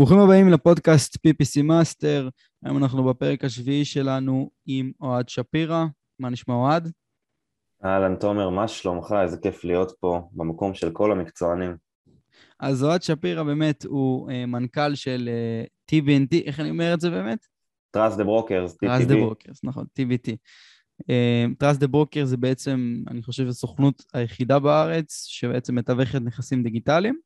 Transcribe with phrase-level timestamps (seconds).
[0.00, 2.28] ברוכים הבאים לפודקאסט PPC Master,
[2.64, 5.84] היום אנחנו בפרק השביעי שלנו עם אוהד שפירא.
[6.18, 6.90] מה נשמע אוהד?
[7.84, 9.14] אהלן תומר, מה שלומך?
[9.22, 11.76] איזה כיף להיות פה במקום של כל המקצוענים.
[12.60, 17.10] אז אוהד שפירא באמת הוא uh, מנכ"ל של אה, TBNT, איך אני אומר את זה
[17.10, 17.46] באמת?
[17.96, 18.86] Trust the Brokers, TTB.
[18.86, 20.30] Trust the Brokers, נכון, TBT.
[21.10, 27.18] אה, Trust the Brokers זה בעצם, אני חושב, הסוכנות היחידה בארץ שבעצם מתווכת נכסים דיגיטליים.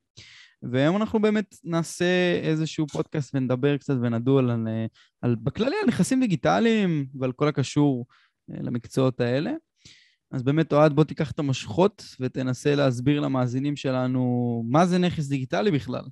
[0.70, 4.68] והיום אנחנו באמת נעשה איזשהו פודקאסט ונדבר קצת ונדון על,
[5.22, 8.06] על בכללי על נכסים דיגיטליים ועל כל הקשור
[8.50, 9.52] אה, למקצועות האלה.
[10.32, 15.70] אז באמת, אוהד, בוא תיקח את המשכות ותנסה להסביר למאזינים שלנו מה זה נכס דיגיטלי
[15.70, 16.02] בכלל.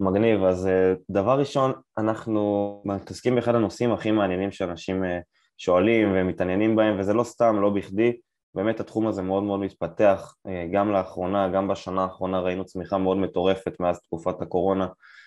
[0.00, 5.18] מגניב, אז אה, דבר ראשון, אנחנו מתעסקים באחד הנושאים הכי מעניינים שאנשים אה,
[5.58, 8.16] שואלים ומתעניינים בהם, וזה לא סתם, לא בכדי.
[8.56, 13.16] באמת התחום הזה מאוד מאוד מתפתח, אה, גם לאחרונה, גם בשנה האחרונה ראינו צמיחה מאוד
[13.16, 14.86] מטורפת מאז תקופת הקורונה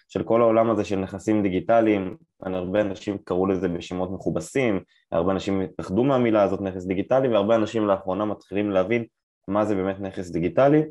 [0.10, 4.80] של כל העולם הזה של נכסים דיגיטליים, הרבה אנשים קראו לזה בשמות מכובסים,
[5.12, 9.06] הרבה אנשים התאחדו מהמילה הזאת נכס דיגיטלי והרבה אנשים לאחרונה מתחילים להבין
[9.48, 10.84] מה זה באמת נכס דיגיטלי.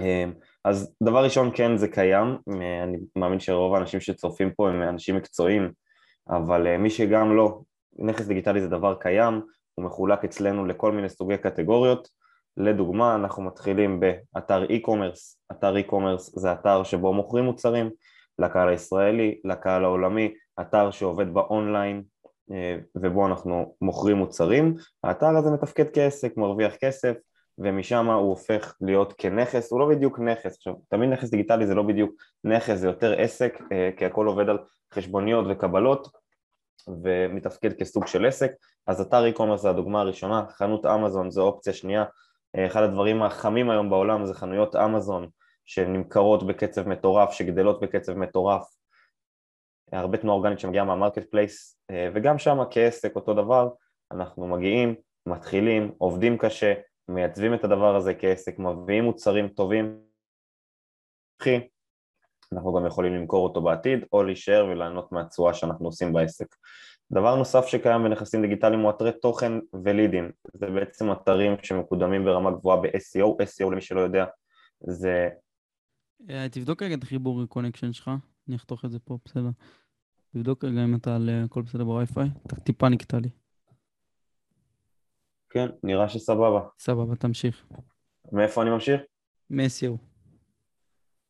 [0.00, 0.24] אה,
[0.64, 5.16] אז דבר ראשון כן זה קיים, אה, אני מאמין שרוב האנשים שצופים פה הם אנשים
[5.16, 5.70] מקצועיים
[6.28, 7.60] אבל מי שגם לא,
[7.98, 9.40] נכס דיגיטלי זה דבר קיים
[9.74, 12.08] הוא מחולק אצלנו לכל מיני סוגי קטגוריות.
[12.56, 17.90] לדוגמה, אנחנו מתחילים באתר e-commerce, אתר e-commerce זה אתר שבו מוכרים מוצרים
[18.38, 22.02] לקהל הישראלי, לקהל העולמי, אתר שעובד באונליין
[22.52, 24.74] אה, ובו אנחנו מוכרים מוצרים.
[25.04, 27.16] האתר הזה מתפקד כעסק, מרוויח כסף
[27.58, 31.82] ומשם הוא הופך להיות כנכס, הוא לא בדיוק נכס, עכשיו תמיד נכס דיגיטלי זה לא
[31.82, 32.12] בדיוק
[32.44, 34.58] נכס, זה יותר עסק אה, כי הכל עובד על
[34.94, 36.08] חשבוניות וקבלות
[37.04, 38.52] ומתפקד כסוג של עסק,
[38.86, 42.04] אז אתר e-commerce זה הדוגמה הראשונה, חנות אמזון זה אופציה שנייה,
[42.56, 45.28] אחד הדברים החמים היום בעולם זה חנויות אמזון
[45.66, 48.62] שנמכרות בקצב מטורף, שגדלות בקצב מטורף,
[49.92, 51.80] הרבה תנועה אורגנית שמגיעה מה marketplace
[52.14, 53.68] וגם שם כעסק אותו דבר,
[54.12, 54.94] אנחנו מגיעים,
[55.26, 56.74] מתחילים, עובדים קשה,
[57.08, 59.98] מייצבים את הדבר הזה כעסק, מביאים מוצרים טובים,
[62.54, 66.56] אנחנו גם יכולים למכור אותו בעתיד או להישאר וליהנות מהתשואה שאנחנו עושים בעסק.
[67.12, 69.52] דבר נוסף שקיים בנכסים דיגיטליים הוא אתרי תוכן
[69.84, 74.24] ולידים, זה בעצם אתרים שמקודמים ברמה גבוהה ב-SEO, SEO למי שלא יודע
[74.80, 75.28] זה...
[76.30, 78.10] אה, תבדוק רגע את החיבור connection שלך,
[78.48, 79.50] אני אחתוך את זה פה, בסדר.
[80.32, 83.28] תבדוק רגע אם אתה על אה, הכל בסדר בווי-פיי, אתה טיפה נקטע לי.
[85.50, 86.60] כן, נראה שסבבה.
[86.78, 87.66] סבבה, תמשיך.
[88.32, 89.00] מאיפה אני ממשיך?
[89.50, 90.13] מ-SEO.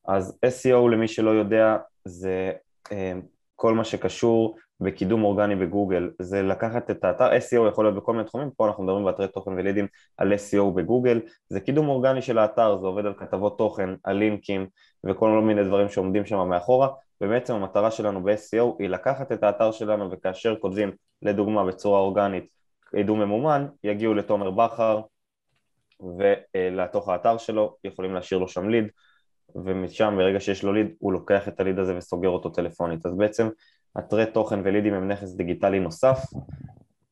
[0.09, 2.53] אז SEO למי שלא יודע זה
[2.93, 3.13] אה,
[3.57, 8.25] כל מה שקשור בקידום אורגני בגוגל, זה לקחת את האתר, SEO יכול להיות בכל מיני
[8.25, 12.79] תחומים, פה אנחנו מדברים באתרי תוכן ולידים על SEO בגוגל, זה קידום אורגני של האתר,
[12.81, 14.67] זה עובד על כתבות תוכן, על לינקים
[15.05, 16.89] וכל מיני דברים שעומדים שם מאחורה,
[17.21, 20.93] ובעצם המטרה שלנו ב-SEO היא לקחת את האתר שלנו וכאשר כותבים
[21.23, 22.45] לדוגמה בצורה אורגנית
[22.91, 25.01] קידום ממומן, יגיעו לתומר בכר
[26.01, 28.89] ולתוך האתר שלו, יכולים להשאיר לו שם ליד
[29.55, 33.07] ומשם ברגע שיש לו ליד הוא לוקח את הליד הזה וסוגר אותו טלפונית.
[33.07, 33.49] אז בעצם
[33.99, 36.19] אתרי תוכן ולידים הם נכס דיגיטלי נוסף.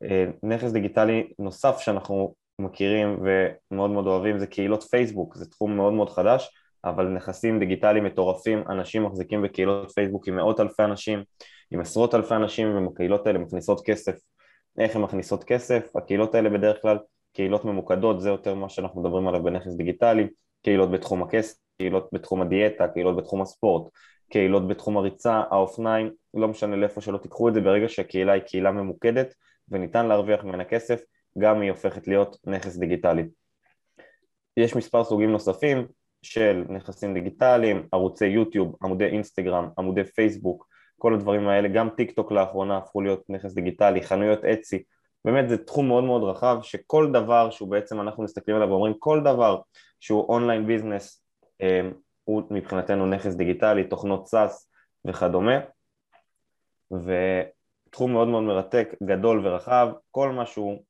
[0.02, 5.36] אה, נכס דיגיטלי נוסף שאנחנו מכירים ומאוד מאוד אוהבים זה קהילות פייסבוק.
[5.36, 6.50] זה תחום מאוד מאוד חדש
[6.84, 8.64] אבל נכסים דיגיטליים מטורפים.
[8.68, 11.22] אנשים מחזיקים בקהילות פייסבוק עם מאות אלפי אנשים
[11.70, 14.14] עם עשרות אלפי אנשים והקהילות האלה מכניסות כסף.
[14.78, 15.96] איך הן מכניסות כסף?
[15.96, 16.98] הקהילות האלה בדרך כלל
[17.32, 20.28] קהילות ממוקדות, זה יותר מה שאנחנו מדברים עליו בנכס דיגיטלי,
[20.62, 23.92] קהילות בתחום הכסף, קהילות בתחום הדיאטה, קהילות בתחום הספורט,
[24.30, 28.72] קהילות בתחום הריצה, האופניים, לא משנה לאיפה שלא תיקחו את זה, ברגע שהקהילה היא קהילה
[28.72, 29.34] ממוקדת
[29.68, 31.00] וניתן להרוויח ממנה כסף,
[31.38, 33.28] גם היא הופכת להיות נכס דיגיטלי.
[34.56, 35.86] יש מספר סוגים נוספים
[36.22, 40.66] של נכסים דיגיטליים, ערוצי יוטיוב, עמודי אינסטגרם, עמודי פייסבוק,
[40.98, 44.82] כל הדברים האלה, גם טיק טוק לאחרונה הפכו להיות נכס דיגיטלי, חנויות Etsy,
[45.24, 49.20] באמת זה תחום מאוד מאוד רחב שכל דבר שהוא בעצם אנחנו מסתכלים עליו ואומרים כל
[49.20, 49.60] דבר
[50.02, 51.24] שהוא online business
[51.60, 51.92] אמ,
[52.24, 54.70] הוא מבחינתנו נכס דיגיטלי, תוכנות SaaS
[55.04, 55.58] וכדומה
[56.90, 60.82] ותחום מאוד מאוד מרתק, גדול ורחב, כל משהו,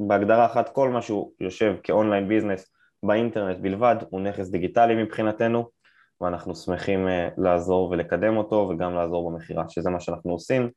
[0.00, 2.72] בהגדרה אחת כל מה שהוא יושב כ online business
[3.02, 5.70] באינטרנט בלבד הוא נכס דיגיטלי מבחינתנו
[6.20, 10.70] ואנחנו שמחים אה, לעזור ולקדם אותו וגם לעזור במכירה, שזה מה שאנחנו עושים.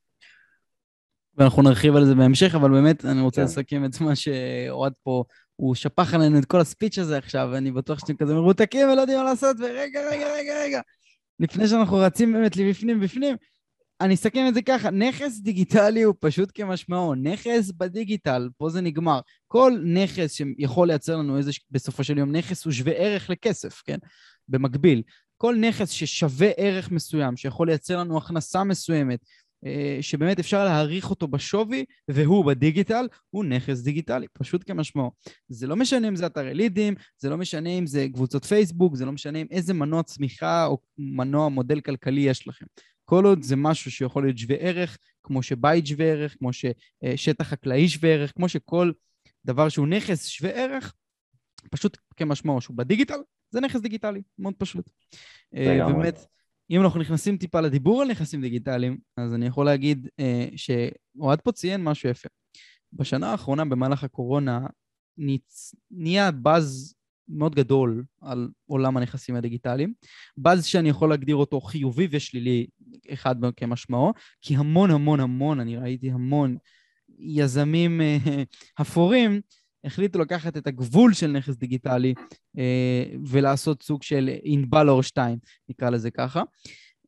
[1.38, 3.46] ואנחנו נרחיב על זה בהמשך, אבל באמת אני רוצה כן.
[3.46, 5.24] לסכם את מה שאוהד פה,
[5.56, 9.18] הוא שפך עלינו את כל הספיץ' הזה עכשיו, ואני בטוח שאתם כזה מרותקים ולא יודעים
[9.18, 10.82] מה לעשות, ורגע, רגע, רגע, רגע.
[11.40, 13.36] לפני שאנחנו רצים באמת לבפנים, בפנים,
[14.02, 19.20] אני אסכם את זה ככה, נכס דיגיטלי הוא פשוט כמשמעו, נכס בדיגיטל, פה זה נגמר.
[19.48, 23.98] כל נכס שיכול לייצר לנו איזה, בסופו של יום נכס הוא שווה ערך לכסף, כן?
[24.48, 25.02] במקביל.
[25.38, 29.20] כל נכס ששווה ערך מסוים, שיכול לייצר לנו הכנסה מסוימת,
[30.02, 35.12] שבאמת אפשר להעריך אותו בשווי, והוא בדיגיטל, הוא נכס דיגיטלי, פשוט כמשמעו.
[35.50, 39.06] זה לא משנה אם זה אתרי לידים, זה לא משנה אם זה קבוצות פייסבוק, זה
[39.06, 42.66] לא משנה אם איזה מנוע צמיחה או מנוע מודל כלכלי יש לכם.
[43.06, 47.90] כל עוד זה משהו שיכול להיות שווה ערך, כמו שבית שווה ערך, כמו ששטח חקלאי
[47.90, 48.92] שווה ערך, כמו שכל
[49.46, 50.94] דבר שהוא נכס שווה ערך,
[51.72, 53.20] פשוט כמשמעו שהוא בדיגיטל,
[53.52, 54.90] זה נכס דיגיטלי, מאוד פשוט.
[55.56, 56.26] אה, ובאמת,
[56.70, 61.52] אם אנחנו נכנסים טיפה לדיבור על נכסים דיגיטליים, אז אני יכול להגיד אה, שאוהד פה
[61.52, 62.30] ציין משהו יפה.
[62.94, 64.60] בשנה האחרונה, במהלך הקורונה,
[65.18, 65.76] ניצ...
[65.92, 66.96] נהיה באז
[67.28, 69.94] מאוד גדול על עולם הנכסים הדיגיטליים.
[70.38, 72.68] באז שאני יכול להגדיר אותו חיובי ושלילי
[73.14, 76.58] אחד כמשמעו, כי המון המון המון, אני ראיתי המון
[77.20, 78.18] יזמים אה,
[78.82, 79.42] אפורים
[79.84, 82.14] החליטו לקחת את הגבול של נכס דיגיטלי
[82.58, 85.38] אה, ולעשות סוג של ענבל אור 2,
[85.70, 86.44] נקרא לזה ככה.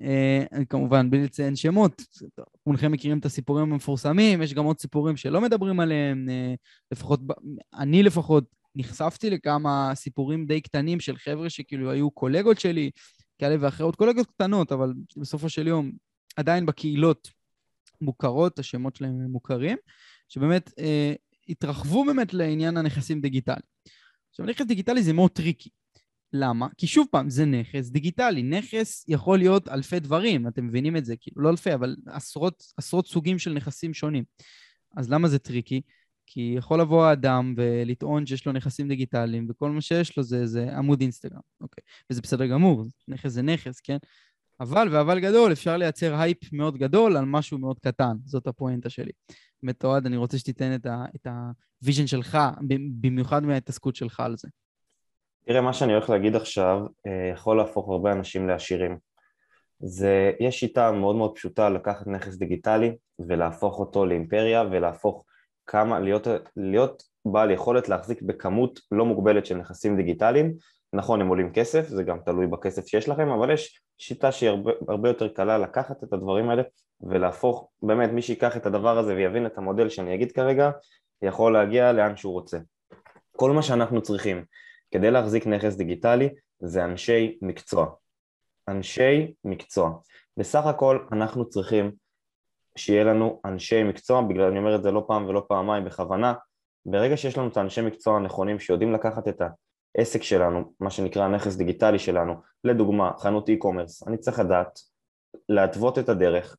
[0.01, 2.01] אה, כמובן, בלי לציין שמות,
[2.63, 6.53] כולכם מכירים את הסיפורים המפורסמים, יש גם עוד סיפורים שלא מדברים עליהם, אה,
[6.91, 7.19] לפחות,
[7.73, 8.43] אני לפחות
[8.75, 12.91] נחשפתי לכמה סיפורים די קטנים של חבר'ה שכאילו היו קולגות שלי,
[13.37, 15.91] כאלה ואחרות, קולגות קטנות, אבל בסופו של יום
[16.35, 17.29] עדיין בקהילות
[18.01, 19.77] מוכרות, השמות שלהם מוכרים,
[20.29, 21.13] שבאמת אה,
[21.49, 23.61] התרחבו באמת לעניין הנכסים דיגיטליים.
[24.29, 25.69] עכשיו, נכס דיגיטלי זה מאוד טריקי.
[26.33, 26.67] למה?
[26.77, 28.43] כי שוב פעם, זה נכס דיגיטלי.
[28.43, 33.07] נכס יכול להיות אלפי דברים, אתם מבינים את זה, כאילו, לא אלפי, אבל עשרות, עשרות
[33.07, 34.23] סוגים של נכסים שונים.
[34.97, 35.81] אז למה זה טריקי?
[36.25, 40.77] כי יכול לבוא האדם ולטעון שיש לו נכסים דיגיטליים, וכל מה שיש לו זה, זה
[40.77, 41.81] עמוד אינסטגרם, אוקיי?
[42.09, 43.97] וזה בסדר גמור, נכס זה נכס, כן?
[44.59, 49.11] אבל, ואבל גדול, אפשר לייצר הייפ מאוד גדול על משהו מאוד קטן, זאת הפואנטה שלי.
[49.63, 50.75] באמת, אוהד, אני רוצה שתיתן
[51.15, 51.27] את
[51.81, 52.37] ה vision שלך,
[53.01, 54.47] במיוחד מההתעסקות שלך על זה.
[55.45, 58.97] תראה, מה שאני הולך להגיד עכשיו אה, יכול להפוך הרבה אנשים לעשירים.
[59.79, 65.25] זה, יש שיטה מאוד מאוד פשוטה לקחת נכס דיגיטלי ולהפוך אותו לאימפריה ולהפוך
[65.67, 70.53] כמה, להיות, להיות בעל יכולת להחזיק בכמות לא מוגבלת של נכסים דיגיטליים.
[70.95, 74.71] נכון, הם עולים כסף, זה גם תלוי בכסף שיש לכם, אבל יש שיטה שהיא הרבה,
[74.87, 76.63] הרבה יותר קלה לקחת את הדברים האלה
[77.01, 80.71] ולהפוך, באמת מי שיקח את הדבר הזה ויבין את המודל שאני אגיד כרגע,
[81.21, 82.57] יכול להגיע לאן שהוא רוצה.
[83.35, 84.45] כל מה שאנחנו צריכים
[84.91, 87.85] כדי להחזיק נכס דיגיטלי זה אנשי מקצוע.
[88.67, 89.91] אנשי מקצוע.
[90.37, 91.91] בסך הכל אנחנו צריכים
[92.77, 96.33] שיהיה לנו אנשי מקצוע, בגלל אני אומר את זה לא פעם ולא פעמיים בכוונה,
[96.85, 99.41] ברגע שיש לנו את האנשי מקצוע הנכונים שיודעים לקחת את
[99.97, 102.33] העסק שלנו, מה שנקרא הנכס דיגיטלי שלנו,
[102.63, 104.79] לדוגמה חנות e-commerce, אני צריך לדעת
[105.49, 106.57] להתוות את הדרך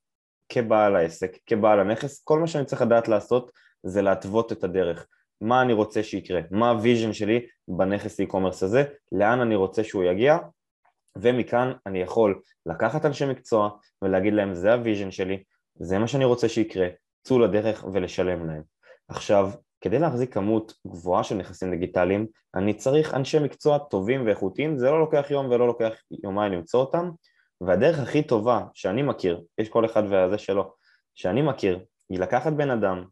[0.49, 3.51] כבעל העסק, כבעל הנכס, כל מה שאני צריך לדעת לעשות
[3.83, 5.07] זה להתוות את הדרך,
[5.41, 10.05] מה אני רוצה שיקרה, מה ה vision שלי בנכס e-commerce הזה, לאן אני רוצה שהוא
[10.05, 10.39] יגיע?
[11.17, 13.71] ומכאן אני יכול לקחת אנשי מקצוע
[14.03, 15.43] ולהגיד להם זה ה vision שלי,
[15.75, 16.89] זה מה שאני רוצה שיקרה,
[17.23, 18.63] צאו לדרך ולשלם להם.
[19.09, 19.51] עכשיו,
[19.81, 25.01] כדי להחזיק כמות גבוהה של נכסים דיגיטליים, אני צריך אנשי מקצוע טובים ואיכותיים, זה לא
[25.01, 25.93] לוקח יום ולא לוקח
[26.25, 27.11] יומיים למצוא אותם,
[27.61, 30.73] והדרך הכי טובה שאני מכיר, יש כל אחד והזה שלו,
[31.15, 33.05] שאני מכיר, היא לקחת בן אדם,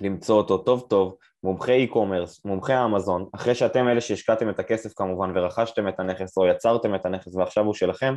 [0.00, 5.32] למצוא אותו טוב טוב, מומחה e-commerce, מומחה אמזון, אחרי שאתם אלה שהשקעתם את הכסף כמובן
[5.34, 8.14] ורכשתם את הנכס או יצרתם את הנכס ועכשיו הוא שלכם,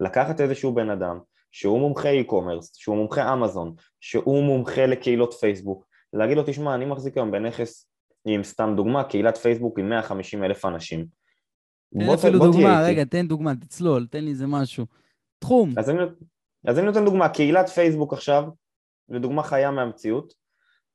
[0.00, 1.18] לקחת איזשהו בן אדם
[1.52, 7.16] שהוא מומחה e-commerce, שהוא מומחה אמזון, שהוא מומחה לקהילות פייסבוק, להגיד לו תשמע אני מחזיק
[7.16, 7.88] היום בנכס
[8.24, 11.06] עם סתם דוגמה קהילת פייסבוק עם 150 אלף אנשים
[11.94, 14.86] תן אפילו דוגמה, רגע, תן דוגמה, תצלול, תן לי איזה משהו.
[15.38, 15.72] תחום.
[15.76, 15.98] אז אני,
[16.66, 18.44] אז אני נותן דוגמה, קהילת פייסבוק עכשיו,
[19.08, 20.32] לדוגמה חיה מהמציאות,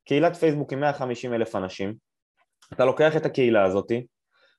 [0.04, 1.94] קהילת פייסבוק עם 150 אלף אנשים,
[2.72, 4.06] אתה לוקח את הקהילה הזאתי,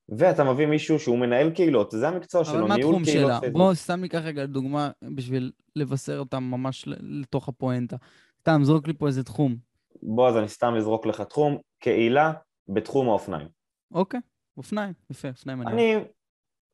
[0.09, 3.23] ואתה מביא מישהו שהוא מנהל קהילות, זה המקצוע שלו, ניהול קהילות פייסבוק.
[3.23, 3.51] אבל מה התחום שלה?
[3.51, 7.95] בוא סתם ניקח רגע דוגמה בשביל לבשר אותם ממש לתוך הפואנטה.
[8.39, 9.55] סתם, זרוק לי פה איזה תחום.
[10.03, 12.33] בוא, אז אני סתם אזרוק לך תחום, קהילה
[12.67, 13.47] בתחום האופניים.
[13.93, 14.19] אוקיי,
[14.57, 15.71] אופניים, יפה, אופניים אני...
[15.71, 16.03] אני,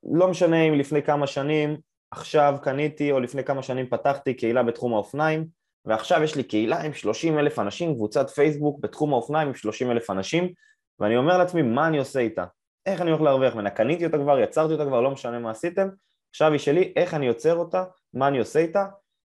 [0.03, 1.77] לא משנה אם לפני כמה שנים,
[2.11, 5.47] עכשיו קניתי או לפני כמה שנים פתחתי קהילה בתחום האופניים
[5.85, 10.09] ועכשיו יש לי קהילה עם 30 אלף אנשים, קבוצת פייסבוק בתחום האופניים עם 30 אלף
[10.09, 10.53] אנשים
[10.99, 12.45] ואני אומר לעצמי מה אני עושה איתה,
[12.85, 15.87] איך אני הולך להרוויח ממנה, קניתי אותה כבר, יצרתי אותה כבר, לא משנה מה עשיתם,
[16.29, 18.85] עכשיו היא שלי, איך אני יוצר אותה, מה אני עושה איתה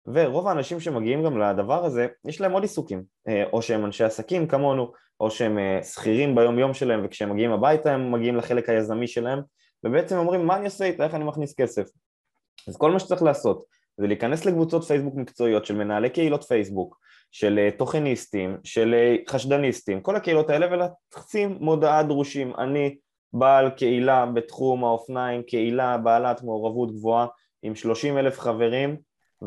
[0.07, 4.49] ורוב האנשים שמגיעים גם לדבר הזה, יש להם עוד עיסוקים, אה, או שהם אנשי עסקים
[4.49, 9.07] כמונו, או שהם אה, שכירים ביום יום שלהם וכשהם מגיעים הביתה הם מגיעים לחלק היזמי
[9.07, 9.41] שלהם
[9.85, 11.89] ובעצם אומרים מה אני עושה איתה, איך אני מכניס כסף?
[12.69, 13.65] אז כל מה שצריך לעשות
[13.97, 16.99] זה להיכנס לקבוצות פייסבוק מקצועיות של מנהלי קהילות פייסבוק,
[17.31, 18.95] של אה, תוכניסטים, של
[19.29, 22.97] חשדניסטים, כל הקהילות האלה ולשים מודעה דרושים, אני
[23.33, 27.27] בעל קהילה בתחום האופניים, קהילה בעלת מעורבות גבוהה
[27.63, 28.97] עם 30 אלף חברים,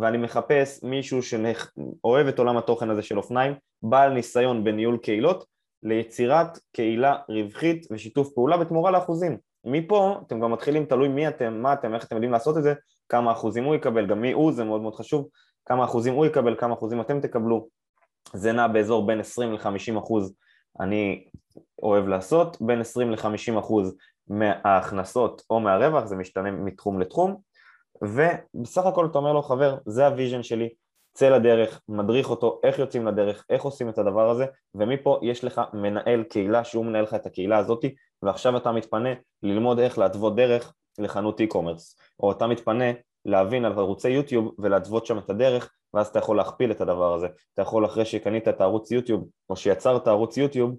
[0.01, 5.45] ואני מחפש מישהו שאוהב את עולם התוכן הזה של אופניים, בעל ניסיון בניהול קהילות,
[5.83, 9.37] ליצירת קהילה רווחית ושיתוף פעולה בתמורה לאחוזים.
[9.65, 12.73] מפה אתם גם מתחילים, תלוי מי אתם, מה אתם, איך אתם יודעים לעשות את זה,
[13.09, 15.27] כמה אחוזים הוא יקבל, גם מי הוא, זה מאוד מאוד חשוב,
[15.65, 17.67] כמה אחוזים הוא יקבל, כמה אחוזים אתם תקבלו.
[18.33, 20.33] זה נע באזור בין 20 ל-50 אחוז
[20.79, 21.25] אני
[21.83, 23.95] אוהב לעשות, בין 20 ל-50 אחוז
[24.27, 27.37] מההכנסות או מהרווח, זה משתנה מתחום לתחום,
[28.01, 30.69] ובסך הכל אתה אומר לו, חבר, זה ה vision שלי,
[31.13, 35.61] צא לדרך, מדריך אותו, איך יוצאים לדרך, איך עושים את הדבר הזה, ומפה יש לך
[35.73, 37.85] מנהל קהילה שהוא מנהל לך את הקהילה הזאת,
[38.21, 39.09] ועכשיו אתה מתפנה
[39.43, 42.85] ללמוד איך להתוות דרך לחנות e-commerce, או אתה מתפנה
[43.25, 47.27] להבין על ערוצי יוטיוב ולהתוות שם את הדרך, ואז אתה יכול להכפיל את הדבר הזה.
[47.53, 50.75] אתה יכול אחרי שקנית את הערוץ יוטיוב, או שיצרת ערוץ יוטיוב,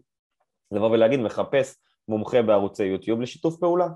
[0.73, 1.76] לבוא ולהגיד מחפש
[2.08, 3.88] מומחה בערוצי יוטיוב לשיתוף פעולה,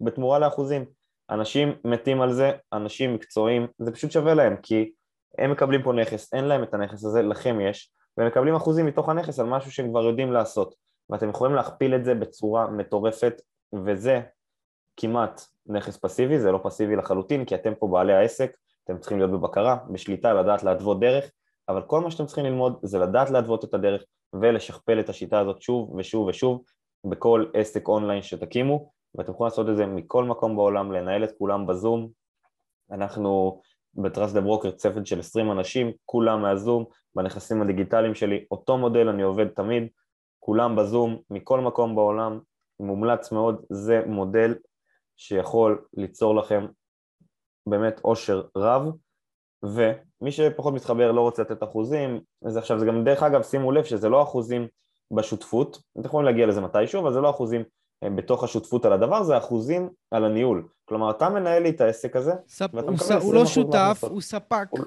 [0.00, 0.84] בתמורה לאחוזים.
[1.30, 4.92] אנשים מתים על זה, אנשים מקצועיים, זה פשוט שווה להם, כי
[5.38, 9.08] הם מקבלים פה נכס, אין להם את הנכס הזה, לכם יש, והם מקבלים אחוזים מתוך
[9.08, 10.74] הנכס על משהו שהם כבר יודעים לעשות,
[11.10, 13.42] ואתם יכולים להכפיל את זה בצורה מטורפת,
[13.84, 14.20] וזה
[14.96, 19.30] כמעט נכס פסיבי, זה לא פסיבי לחלוטין, כי אתם פה בעלי העסק, אתם צריכים להיות
[19.30, 21.30] בבקרה, בשליטה, לדעת להתוות דרך,
[21.68, 24.02] אבל כל מה שאתם צריכים ללמוד זה לדעת להתוות את הדרך
[24.32, 26.62] ולשכפל את השיטה הזאת שוב ושוב ושוב
[27.04, 31.66] בכל עסק אונליין שתקימו, ואתם יכולים לעשות את זה מכל מקום בעולם, לנהל את כולם
[31.66, 32.08] בזום.
[32.90, 33.60] אנחנו
[33.94, 39.22] בטראסט דה ברוקר צוות של 20 אנשים, כולם מהזום, בנכסים הדיגיטליים שלי, אותו מודל אני
[39.22, 39.88] עובד תמיד,
[40.40, 42.40] כולם בזום, מכל מקום בעולם,
[42.80, 44.54] מומלץ מאוד, זה מודל
[45.16, 46.66] שיכול ליצור לכם
[47.66, 48.82] באמת אושר רב,
[49.62, 53.84] ומי שפחות מתחבר לא רוצה לתת אחוזים, אז עכשיו זה גם דרך אגב שימו לב
[53.84, 54.68] שזה לא אחוזים
[55.10, 57.62] בשותפות, אתם יכולים להגיע לזה מתישהו, אבל זה לא אחוזים
[58.10, 60.68] בתוך השותפות על הדבר, זה אחוזים על הניהול.
[60.84, 62.70] כלומר, אתה מנהל לי את העסק הזה, ספ...
[62.74, 64.66] ואתה מקבל 20% הוא לא שותף, הוא ספק.
[64.70, 64.80] הוא,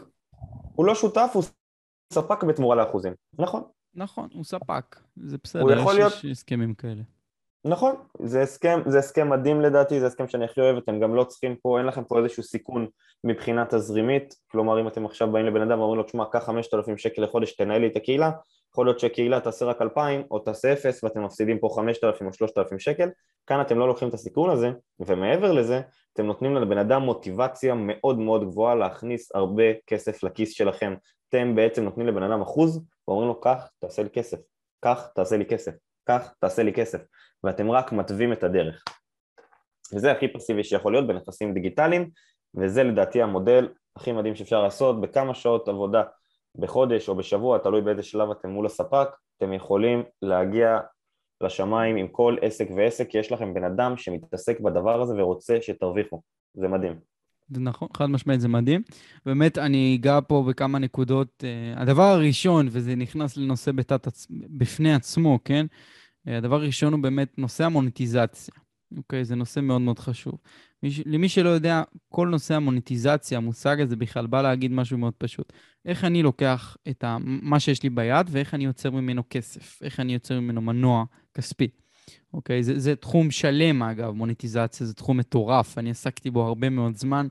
[0.75, 1.43] הוא לא שותף, הוא
[2.13, 3.13] ספק בתמורה לאחוזים.
[3.39, 3.63] נכון.
[3.95, 4.99] נכון, הוא ספק.
[5.15, 6.13] זה בסדר, יש, להיות...
[6.31, 7.01] הסכמים כאלה.
[7.65, 11.23] נכון, זה הסכם, זה הסכם מדהים לדעתי, זה הסכם שאני הכי אוהב, אתם גם לא
[11.23, 12.87] צריכים פה, אין לכם פה איזשהו סיכון
[13.23, 17.21] מבחינה תזרימית, כלומר אם אתם עכשיו באים לבן אדם ואומרים לו, תשמע, קח 5,000 שקל
[17.21, 18.31] לחודש, תנהל לי את הקהילה,
[18.77, 22.79] יכול להיות שהקהילה תעשה רק 2,000 או תעשה 0 ואתם מפסידים פה 5,000 או 3,000
[22.79, 23.09] שקל,
[23.47, 25.81] כאן אתם לא לוקחים את הסיכון הזה, ומעבר לזה,
[26.13, 30.95] אתם נותנים לבן אדם מוטיבציה מאוד מאוד גבוהה להכניס הרבה כסף לכיס שלכם,
[31.29, 34.37] אתם בעצם נותנים לבן אדם אחוז ואומרים לו, קח, תעשה לי כסף,
[34.79, 35.71] קח, תעשה לי כסף,
[36.07, 37.01] קח, תעשה לי כסף,
[37.43, 38.83] ואתם רק מתווים את הדרך.
[39.93, 42.09] וזה הכי פסיבי שיכול להיות בנכסים דיגיטליים,
[42.55, 46.03] וזה לדעתי המודל הכי מדהים שאפשר לעשות בכמה שעות עבודה
[46.57, 50.79] בחודש או בשבוע, תלוי באיזה שלב אתם מול הספק, אתם יכולים להגיע
[51.41, 56.21] לשמיים עם כל עסק ועסק, כי יש לכם בן אדם שמתעסק בדבר הזה ורוצה שתרוויחו,
[56.53, 56.99] זה מדהים.
[57.49, 58.81] זה נכון, חד משמעית זה מדהים.
[59.25, 61.43] באמת, אני אגע פה בכמה נקודות.
[61.43, 65.65] Uh, הדבר הראשון, וזה נכנס לנושא בתת, בפני עצמו, כן?
[66.27, 68.53] Uh, הדבר הראשון הוא באמת נושא המוניטיזציה.
[68.97, 69.25] אוקיי?
[69.25, 70.33] זה נושא מאוד מאוד חשוב.
[70.83, 75.53] למי שלא יודע, כל נושא המוניטיזציה, המושג הזה בכלל בא להגיד משהו מאוד פשוט.
[75.85, 79.99] איך אני לוקח את ה, מה שיש לי ביד ואיך אני יוצר ממנו כסף, איך
[79.99, 81.67] אני יוצר ממנו מנוע כספי.
[82.33, 82.63] אוקיי?
[82.63, 87.27] זה, זה תחום שלם, אגב, מוניטיזציה זה תחום מטורף, אני עסקתי בו הרבה מאוד זמן.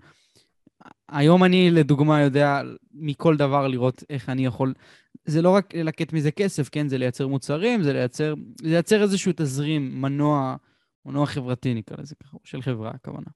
[1.08, 2.62] היום אני, לדוגמה, יודע
[2.94, 4.74] מכל דבר לראות איך אני יכול...
[5.24, 6.88] זה לא רק ללקט מזה כסף, כן?
[6.88, 10.56] זה לייצר מוצרים, זה לייצר, זה לייצר איזשהו תזרים, מנוע,
[11.06, 13.26] מנוע חברתי, נקרא לזה ככה, של חברה, הכוונה.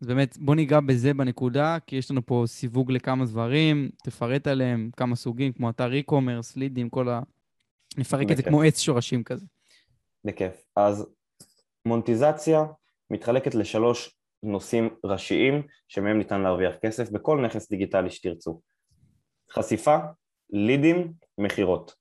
[0.00, 4.90] אז באמת, בוא ניגע בזה בנקודה, כי יש לנו פה סיווג לכמה דברים, תפרט עליהם,
[4.96, 7.20] כמה סוגים, כמו אתר e-commerce, לידים, כל ה...
[7.98, 9.46] נפרק את זה כמו עץ שורשים כזה.
[10.24, 10.64] בכיף.
[10.76, 11.06] אז
[11.86, 12.64] מונטיזציה
[13.10, 18.60] מתחלקת לשלוש נושאים ראשיים שמהם ניתן להרוויח כסף בכל נכס דיגיטלי שתרצו.
[19.52, 19.98] חשיפה,
[20.50, 21.94] לידים, מכירות.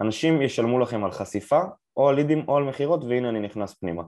[0.00, 1.60] אנשים ישלמו לכם על חשיפה
[1.96, 4.02] או על לידים או על מכירות והנה אני נכנס פנימה.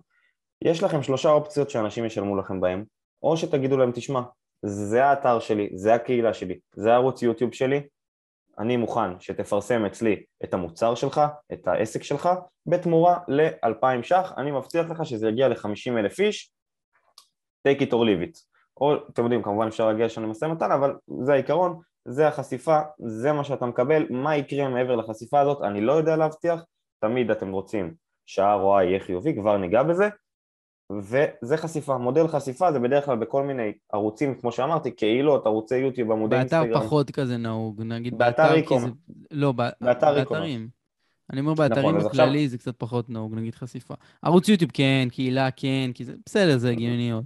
[0.65, 2.85] יש לכם שלושה אופציות שאנשים ישלמו לכם בהם,
[3.23, 4.21] או שתגידו להם, תשמע,
[4.63, 7.81] זה האתר שלי, זה הקהילה שלי, זה הערוץ יוטיוב שלי,
[8.59, 11.21] אני מוכן שתפרסם אצלי את המוצר שלך,
[11.53, 12.29] את העסק שלך,
[12.67, 16.53] בתמורה ל-2,000 ש"ח, אני מבטיח לך שזה יגיע ל-50 אלף איש,
[17.69, 18.41] take it or leave it.
[18.81, 23.33] או, אתם יודעים, כמובן אפשר להגיע לשם למשא ומתן, אבל זה העיקרון, זה החשיפה, זה
[23.33, 26.65] מה שאתה מקבל, מה יקרה מעבר לחשיפה הזאת, אני לא יודע להבטיח,
[27.01, 27.95] תמיד אתם רוצים
[28.27, 30.09] שה-ROI יהיה חיובי, כבר ניגע בזה,
[31.01, 36.13] וזה חשיפה, מודל חשיפה זה בדרך כלל בכל מיני ערוצים, כמו שאמרתי, קהילות, ערוצי יוטיוב,
[36.13, 36.69] עמודי אינסטגרם.
[36.69, 38.81] באתר פחות כזה נהוג, נגיד באתר איקום.
[38.81, 38.89] זה...
[39.31, 40.69] לא, באתר באתרים.
[41.33, 42.51] אני אומר באתרים נכון, בכללי עכשיו...
[42.51, 43.95] זה קצת פחות נהוג, נגיד חשיפה.
[44.23, 47.25] ערוץ יוטיוב כן, קהילה כן, כי זה בסדר, זה הגיוני עוד.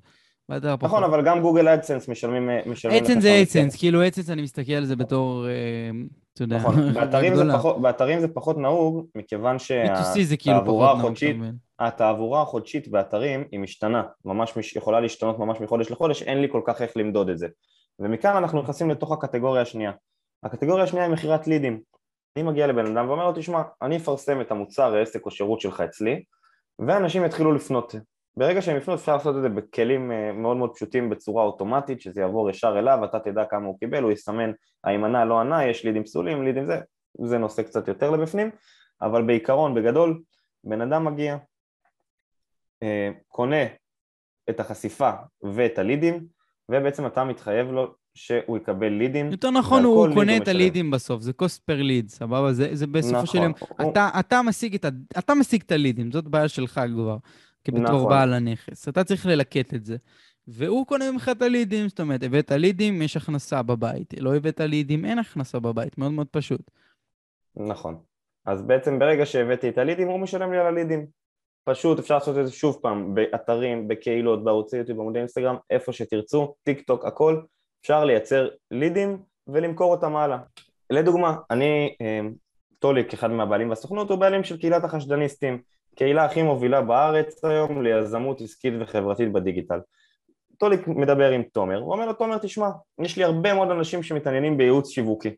[0.49, 0.83] פחות.
[0.83, 2.51] נכון, אבל גם גוגל אדסנס משלמים
[2.91, 5.91] אדסנס זה אדסנס, כאילו אדסנס אני מסתכל על זה בתור, אה,
[6.37, 7.45] אתה יודע, נכון, באתרים זה.
[7.53, 11.37] פחות, באתרים זה פחות נהוג, מכיוון B2C זה כאילו שהתעבורה נהוג, החודשית?
[11.79, 16.61] התעבורה החודשית באתרים היא משתנה, ממש מש- יכולה להשתנות ממש מחודש לחודש, אין לי כל
[16.65, 17.47] כך איך למדוד את זה.
[17.99, 19.93] ומכאן אנחנו נכנסים לתוך הקטגוריה השנייה.
[20.43, 21.81] הקטגוריה השנייה היא מכירת לידים.
[22.37, 25.81] אני מגיע לבן אדם ואומר לו, תשמע, אני אפרסם את המוצר, העסק או שירות שלך
[25.81, 26.23] אצלי,
[26.79, 27.95] ואנשים יתחילו לפנות.
[28.39, 32.21] ברגע שהם יפנו אפשר לעשות את זה בכלים אה, מאוד מאוד פשוטים בצורה אוטומטית, שזה
[32.21, 34.51] יעבור ישר אליו, אתה תדע כמה הוא קיבל, הוא יסמן
[34.85, 36.81] האם ענה, לא ענה, יש לידים פסולים, לידים זה,
[37.25, 38.51] זה נושא קצת יותר לבפנים,
[39.03, 40.23] אבל בעיקרון, בגדול,
[40.65, 41.37] בן אדם מגיע,
[42.83, 43.63] אה, קונה
[44.51, 45.11] את החשיפה
[45.55, 46.27] ואת הלידים,
[46.69, 49.31] ובעצם אתה מתחייב לו שהוא יקבל לידים.
[49.31, 50.57] יותר נכון, הוא קונה את משלם.
[50.57, 52.53] הלידים בסוף, זה cost per lead, סבבה?
[52.53, 53.43] זה, זה בסופו של נכון.
[53.43, 53.53] יום.
[53.81, 54.89] הוא- אתה, אתה, משיג את ה,
[55.19, 57.17] אתה משיג את הלידים, זאת בעיה שלך כבר,
[57.67, 58.09] כבתור נכון.
[58.09, 58.89] בעל הנכס.
[58.89, 59.97] אתה צריך ללקט את זה.
[60.49, 64.15] והוא קונה ממך את הלידים, זאת אומרת, הבאת לידים, יש הכנסה בבית.
[64.21, 66.71] לא הבאת לידים, אין הכנסה בבית, מאוד מאוד פשוט.
[67.57, 67.99] נכון.
[68.45, 71.07] אז בעצם ברגע שהבאתי את הלידים, הוא משלם לי על הלידים.
[71.65, 76.55] פשוט אפשר לעשות את זה שוב פעם, באתרים, בקהילות, בערוצי יוטיוב, בעמודי אינסטגרם, איפה שתרצו,
[76.63, 77.41] טיק טוק, הכל,
[77.81, 80.39] אפשר לייצר לידים ולמכור אותם הלאה.
[80.91, 82.21] לדוגמה, אני, אה,
[82.79, 85.63] טוליק, אחד מהבעלים בסוכנות, הוא בעלים של קהילת החשדניסטים,
[85.97, 89.81] קהילה הכי מובילה בארץ היום ליזמות עסקית וחברתית בדיגיטל.
[90.59, 92.69] טוליק מדבר עם תומר, הוא אומר לו, תומר, תשמע,
[93.03, 95.37] יש לי הרבה מאוד אנשים שמתעניינים בייעוץ שיווקי.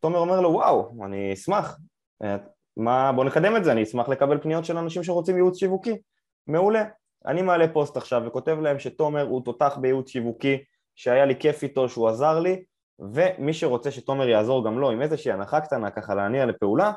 [0.00, 1.78] תומר אומר לו, וואו, אני אשמח,
[2.22, 2.36] אה,
[2.76, 5.98] מה, בוא נקדם את זה, אני אשמח לקבל פניות של אנשים שרוצים ייעוץ שיווקי.
[6.46, 6.84] מעולה.
[7.26, 10.58] אני מעלה פוסט עכשיו וכותב להם שתומר הוא תותח בייעוץ שיווקי,
[10.94, 12.64] שהיה לי כיף איתו, שהוא עזר לי,
[12.98, 16.92] ומי שרוצה שתומר יעזור גם לו עם איזושהי הנחה קטנה ככה להניע לפעולה,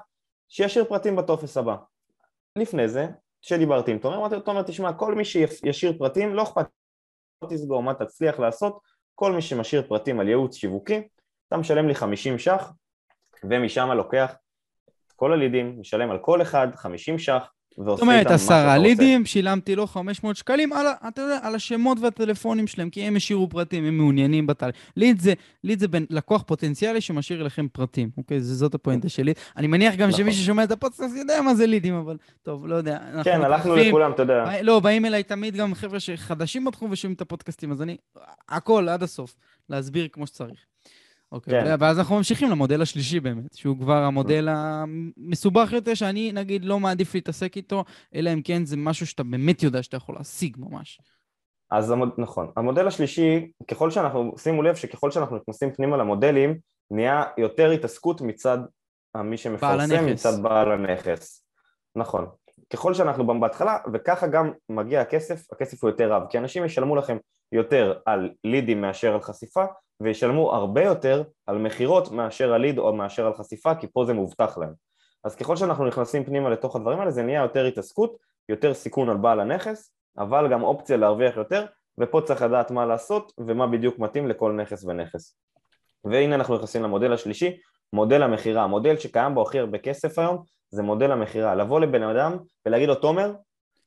[0.49, 1.75] שישאיר פרטים בטופס הבא.
[2.55, 3.07] לפני זה,
[3.41, 6.65] כשדיברתי עם תומר, אמרתי לו, תומר, תשמע, כל מי שישאיר פרטים, לא אכפת,
[7.41, 8.79] לא תסגור מה תצליח לעשות,
[9.15, 11.07] כל מי שמשאיר פרטים על ייעוץ שיווקי,
[11.47, 12.71] אתה משלם לי 50 ש"ח,
[13.43, 14.35] ומשם לוקח
[15.07, 18.77] את כל הלידים, משלם על כל אחד 50 ש"ח, זאת אומרת, עשרה.
[18.77, 23.49] לידים, שילמתי לו 500 שקלים על, אתה יודע, על השמות והטלפונים שלהם, כי הם השאירו
[23.49, 24.75] פרטים, הם מעוניינים בתהליך.
[24.97, 28.41] ליד זה, ליד זה בין לקוח פוטנציאלי שמשאיר לכם פרטים, אוקיי?
[28.41, 29.33] זה- זאת הפואנטה שלי.
[29.57, 30.19] אני מניח גם נכון.
[30.23, 32.99] שמי ששומע את הפודקאסט יודע מה זה לידים, אבל טוב, לא יודע.
[33.23, 33.75] כן, הלכנו.
[33.75, 34.61] לכולם, אתה יודע.
[34.61, 37.97] לא, באים אליי תמיד גם חבר'ה שחדשים בתחום ושומעים את הפודקאסטים, אז אני,
[38.49, 39.35] הכל עד הסוף,
[39.69, 40.59] להסביר כמו שצריך.
[41.31, 41.75] אוקיי, כן.
[41.79, 47.15] ואז אנחנו ממשיכים למודל השלישי באמת, שהוא כבר המודל המסובך יותר, שאני נגיד לא מעדיף
[47.15, 47.83] להתעסק איתו,
[48.15, 50.99] אלא אם כן זה משהו שאתה באמת יודע שאתה יכול להשיג ממש.
[51.71, 52.09] אז המוד...
[52.17, 52.51] נכון.
[52.57, 56.57] המודל השלישי, ככל שאנחנו, שימו לב שככל שאנחנו נכנסים פנימה למודלים,
[56.91, 58.57] נהיה יותר התעסקות מצד
[59.17, 60.05] מי שמפרסם.
[60.05, 61.45] מצד בעל הנכס.
[61.95, 62.27] נכון.
[62.73, 67.17] ככל שאנחנו בהתחלה, וככה גם מגיע הכסף, הכסף הוא יותר רב, כי אנשים ישלמו לכם
[67.51, 69.65] יותר על לידים מאשר על חשיפה,
[70.03, 74.13] וישלמו הרבה יותר על מכירות מאשר על ליד או מאשר על חשיפה, כי פה זה
[74.13, 74.73] מובטח להם.
[75.23, 78.17] אז ככל שאנחנו נכנסים פנימה לתוך הדברים האלה, זה נהיה יותר התעסקות,
[78.49, 81.65] יותר סיכון על בעל הנכס, אבל גם אופציה להרוויח יותר,
[81.99, 85.37] ופה צריך לדעת מה לעשות ומה בדיוק מתאים לכל נכס ונכס.
[86.03, 87.57] והנה אנחנו נכנסים למודל השלישי,
[87.93, 92.37] מודל המכירה, המודל שקיים בו הכי הרבה כסף היום, זה מודל המכירה, לבוא לבן אדם
[92.65, 93.33] ולהגיד לו, תומר,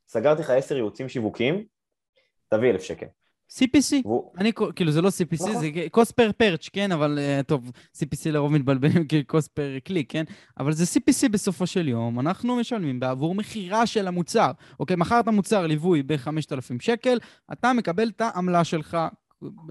[0.07, 1.65] סגרתי לך עשר ייעוצים שיווקיים,
[2.49, 3.05] תביא אלף שקל.
[3.49, 3.93] CPC.
[4.03, 5.59] והוא, אני, כאילו, זה לא CPC, נכון.
[5.59, 6.91] זה cost per perch, כן?
[6.91, 10.23] אבל אה, טוב, CPC לרוב מתבלבלים כ-cost per click, כן?
[10.59, 14.51] אבל זה CPC בסופו של יום, אנחנו משלמים בעבור מכירה של המוצר.
[14.79, 17.17] אוקיי, מכרת מוצר ליווי ב-5,000 שקל,
[17.53, 18.97] אתה מקבל את העמלה שלך,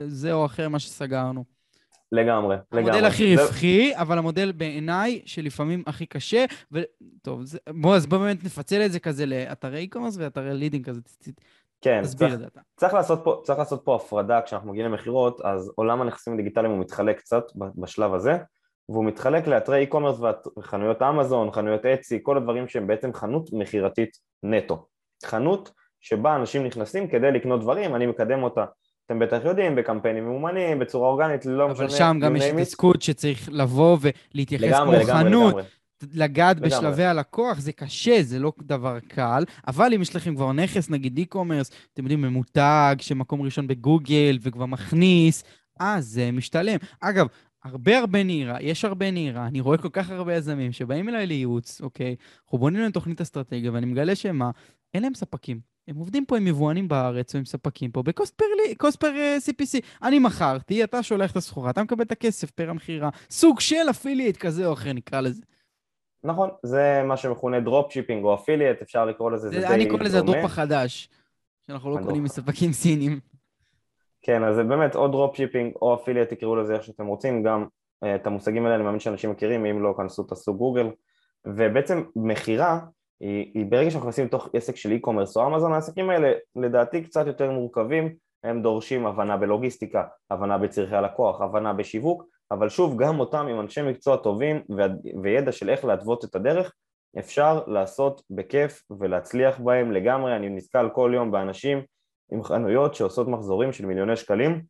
[0.06, 1.44] זה או אחר מה שסגרנו.
[2.12, 2.90] לגמרי, לגמרי.
[2.90, 7.58] המודל הכי זה- רווחי, אבל המודל בעיניי שלפעמים הכי קשה, וטוב, זה...
[7.80, 11.00] בוא, אז בוא באמת נפצל את זה כזה לאתרי e-commerce ואתרי לידינג כזה,
[11.84, 12.34] כן, צריך.
[12.76, 16.80] צריך, לעשות פה, צריך לעשות פה הפרדה כשאנחנו מגיעים למכירות, אז עולם הנכסים הדיגיטליים הוא
[16.80, 17.44] מתחלק קצת
[17.76, 18.36] בשלב הזה,
[18.88, 20.24] והוא מתחלק לאתרי e-commerce
[20.58, 24.86] וחנויות אמזון, חנויות אצי, כל הדברים שהם בעצם חנות מכירתית נטו.
[25.24, 25.70] חנות
[26.00, 28.64] שבה אנשים נכנסים כדי לקנות דברים, אני מקדם אותה,
[29.06, 32.44] אתם בטח יודעים, בקמפיינים ממומנים, בצורה אורגנית, לא משנה, אבל שם גם יש.
[32.44, 33.98] התעסקות שצריך לבוא
[34.34, 35.62] ולהתייחס לגמרי, כמו לגמרי, חנות, לגמרי.
[36.12, 36.70] לגעת לגמרי.
[36.76, 41.18] בשלבי הלקוח, זה קשה, זה לא דבר קל, אבל אם יש לכם כבר נכס, נגיד
[41.18, 45.44] e-commerce, אתם יודעים, ממותג, שמקום ראשון בגוגל וכבר מכניס,
[45.80, 46.76] אז זה משתלם.
[47.00, 47.26] אגב,
[47.64, 51.80] הרבה הרבה נהירה, יש הרבה נהירה, אני רואה כל כך הרבה יזמים שבאים אליי לייעוץ,
[51.80, 54.50] אוקיי, אנחנו בונים להם תוכנית אסטרטגיה, ואני מגלה שמה,
[54.94, 55.60] אין להם ספקים.
[55.88, 59.00] הם עובדים פה עם יבואנים בארץ או עם ספקים פה ב cost per, לי- cost
[59.00, 59.80] per אה, CPC.
[60.02, 63.10] אני מכרתי, אתה שולח את הסחורה, אתה מקבל את הכסף per המכירה.
[63.30, 65.42] סוג של affiliate כזה או אחר, נקרא לזה.
[66.24, 69.88] נכון, זה מה שמכונה drop shipping או affiliate, אפשר לקרוא לזה, זה זה, די אני
[69.88, 70.32] קורא לזה דומה.
[70.32, 71.08] הדרופ החדש,
[71.66, 72.24] שאנחנו לא הדרופ קונים.
[72.24, 73.20] מספקים סינים.
[74.22, 77.66] כן, אז זה באמת או dropshipping או affiliate, תקראו לזה איך שאתם רוצים, גם
[78.04, 80.86] אה, את המושגים האלה אני מאמין שאנשים מכירים, אם לא, כנסו תעשו גוגל,
[81.46, 82.80] ובעצם מכירה
[83.20, 87.26] היא, היא ברגע שאנחנו נכנסים לתוך עסק של e-commerce או אמזון, העסקים האלה לדעתי קצת
[87.26, 93.46] יותר מורכבים, הם דורשים הבנה בלוגיסטיקה, הבנה בצרכי הלקוח, הבנה בשיווק, אבל שוב, גם אותם
[93.46, 94.62] עם אנשי מקצוע טובים
[95.22, 96.72] וידע של איך להתוות את הדרך,
[97.18, 101.82] אפשר לעשות בכיף ולהצליח בהם לגמרי, אני נתקל כל יום באנשים
[102.32, 104.62] עם חנויות שעושות מחזורים של מיליוני שקלים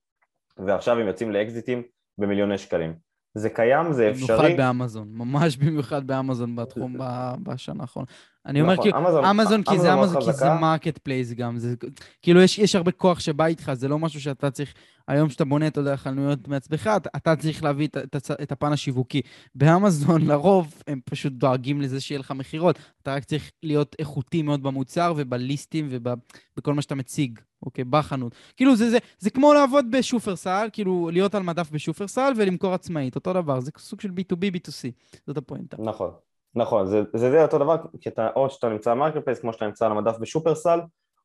[0.66, 1.82] ועכשיו הם יוצאים לאקזיטים
[2.18, 2.94] במיליוני שקלים.
[3.34, 4.36] זה קיים, זה אפשרי.
[4.38, 6.96] במיוחד באמזון, ממש במיוחד באמזון בתחום
[7.44, 8.06] בשנה האחרונה.
[8.46, 11.74] אני אומר נכון, כאילו, אמזון, כי זה אמזון, כי זה market place גם, זה
[12.22, 14.74] כאילו יש, יש הרבה כוח שבא איתך, זה לא משהו שאתה צריך,
[15.08, 18.72] היום שאתה בונה, אתה יודע, חנויות מעצמך, אתה, אתה צריך להביא את, את, את הפן
[18.72, 19.20] השיווקי.
[19.54, 24.62] באמזון לרוב הם פשוט דואגים לזה שיהיה לך מכירות, אתה רק צריך להיות איכותי מאוד
[24.62, 28.34] במוצר וב listים ובכל מה שאתה מציג, אוקיי, בחנות.
[28.56, 33.32] כאילו זה, זה, זה כמו לעבוד בשופרסל, כאילו להיות על מדף בשופרסל ולמכור עצמאית, אותו
[33.32, 34.90] דבר, זה סוג של B2B, B2C,
[35.26, 35.76] זאת הפואנטה.
[35.80, 36.10] נכון.
[36.56, 39.52] נכון, זה, זה זה אותו דבר, כי אתה, או שאתה נמצא ב market place כמו
[39.52, 40.80] שאתה נמצא על המדף בשופרסל,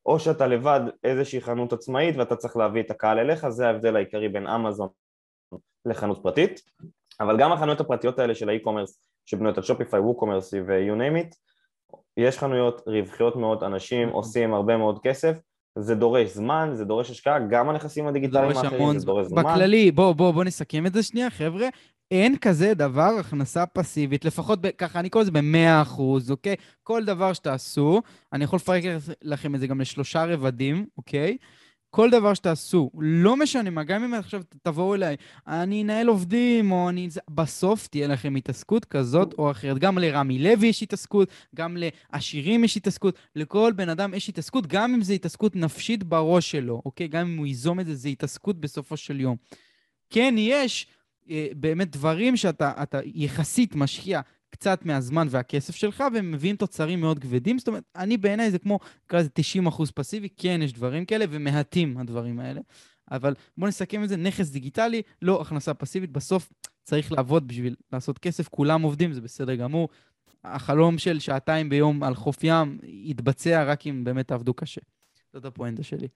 [0.06, 4.30] או שאתה לבד איזושהי חנות עצמאית ואתה צריך להביא את הקהל אליך, זה ההבדל העיקרי
[4.30, 4.88] בין אמזון
[5.86, 6.62] לחנות פרטית,
[7.20, 11.36] אבל גם החנויות הפרטיות האלה של ה e-commerce שבנויות על Shopify, WooCommerce ו-you name it,
[12.18, 14.15] יש חנויות רווחיות מאוד, אנשים נכון.
[14.15, 15.38] עושים הרבה מאוד כסף,
[15.80, 19.44] זה דורש זמן, זה דורש השקעה, גם הנכסים הדיגיטליים האחרים, זה דורש זמן.
[19.44, 21.68] בכללי, בואו בוא, בוא נסכם את זה שנייה, חבר'ה.
[22.12, 26.56] אין כזה דבר הכנסה פסיבית, לפחות ב, ככה, אני קורא לזה ב-100%, אוקיי?
[26.84, 28.02] כל דבר שתעשו,
[28.34, 28.84] אני יכול לפרק
[29.22, 31.38] לכם את זה גם לשלושה רבדים, אוקיי?
[31.89, 35.15] כל דבר שתעשו, לא משנה מה, גם אם עכשיו תבואו אליי,
[35.48, 37.10] אני אנהל עובדים, או אני...
[37.30, 39.78] בסוף תהיה לכם התעסקות כזאת או אחרת.
[39.80, 44.93] גם לרמי לוי יש התעסקות, גם לעשירים יש התעסקות, לכל בן אדם יש התעסקות, גם
[44.93, 47.08] אם זו התעסקות נפשית בראש שלו, אוקיי?
[47.08, 49.36] גם אם הוא ייזום את זה, זו התעסקות בסופו של יום.
[50.10, 50.88] כן, יש
[51.56, 52.74] באמת דברים שאתה
[53.06, 57.60] יחסית משקיע קצת מהזמן והכסף שלך, והם מביאים תוצרים מאוד כבדים.
[57.60, 61.26] זאת אומרת, אני בעיניי זה כמו, נקרא לזה 90 אחוז פסיבי, כן, יש דברים כאלה,
[61.30, 62.62] ומעטים הדברים האלה.
[63.12, 66.12] אבל בואו נסכם את זה, נכס דיגיטלי, לא הכנסה פסיבית.
[66.12, 66.50] בסוף
[66.84, 69.89] צריך לעבוד בשביל לעשות כסף, כולם עובדים, זה בסדר גמור.
[70.44, 74.82] החלום של שעתיים ביום על חוף ים יתבצע רק אם באמת תעבדו קשה.
[75.34, 76.08] זאת הפואנטה שלי.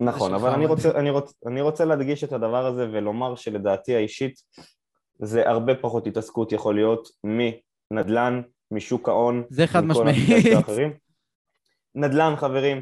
[0.00, 4.34] נכון, אבל אני רוצה, אני, רוצ, אני רוצה להדגיש את הדבר הזה ולומר שלדעתי האישית
[5.18, 10.46] זה הרבה פחות התעסקות יכול להיות מנדל"ן, משוק ההון, זה חד משמעית.
[11.94, 12.80] נדל"ן חברים,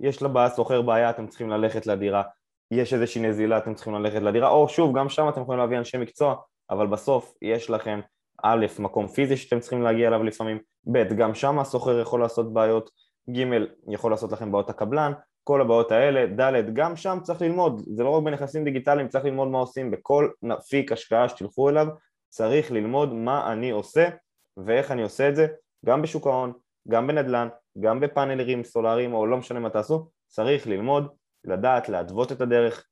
[0.00, 2.22] יש לבעיה סוחר בעיה, אתם צריכים ללכת לדירה,
[2.70, 5.98] יש איזושהי נזילה, אתם צריכים ללכת לדירה, או שוב, גם שם אתם יכולים להביא אנשי
[5.98, 6.34] מקצוע,
[6.70, 8.00] אבל בסוף יש לכם
[8.42, 10.58] א', מקום פיזי שאתם צריכים להגיע אליו לפעמים,
[10.92, 12.90] ב', גם שם הסוחר יכול לעשות בעיות,
[13.30, 13.42] ג',
[13.88, 15.12] יכול לעשות לכם בעיות הקבלן,
[15.48, 19.48] כל הבעיות האלה, ד', גם שם צריך ללמוד, זה לא רק בנכסים דיגיטליים, צריך ללמוד
[19.48, 21.86] מה עושים בכל אפיק השקעה שתלכו אליו,
[22.28, 24.08] צריך ללמוד מה אני עושה
[24.56, 25.46] ואיך אני עושה את זה,
[25.86, 26.52] גם בשוק ההון,
[26.88, 27.48] גם בנדל"ן,
[27.80, 31.08] גם בפאנלרים סולאריים או לא משנה מה תעשו, צריך ללמוד,
[31.44, 32.86] לדעת, להתוות את הדרך,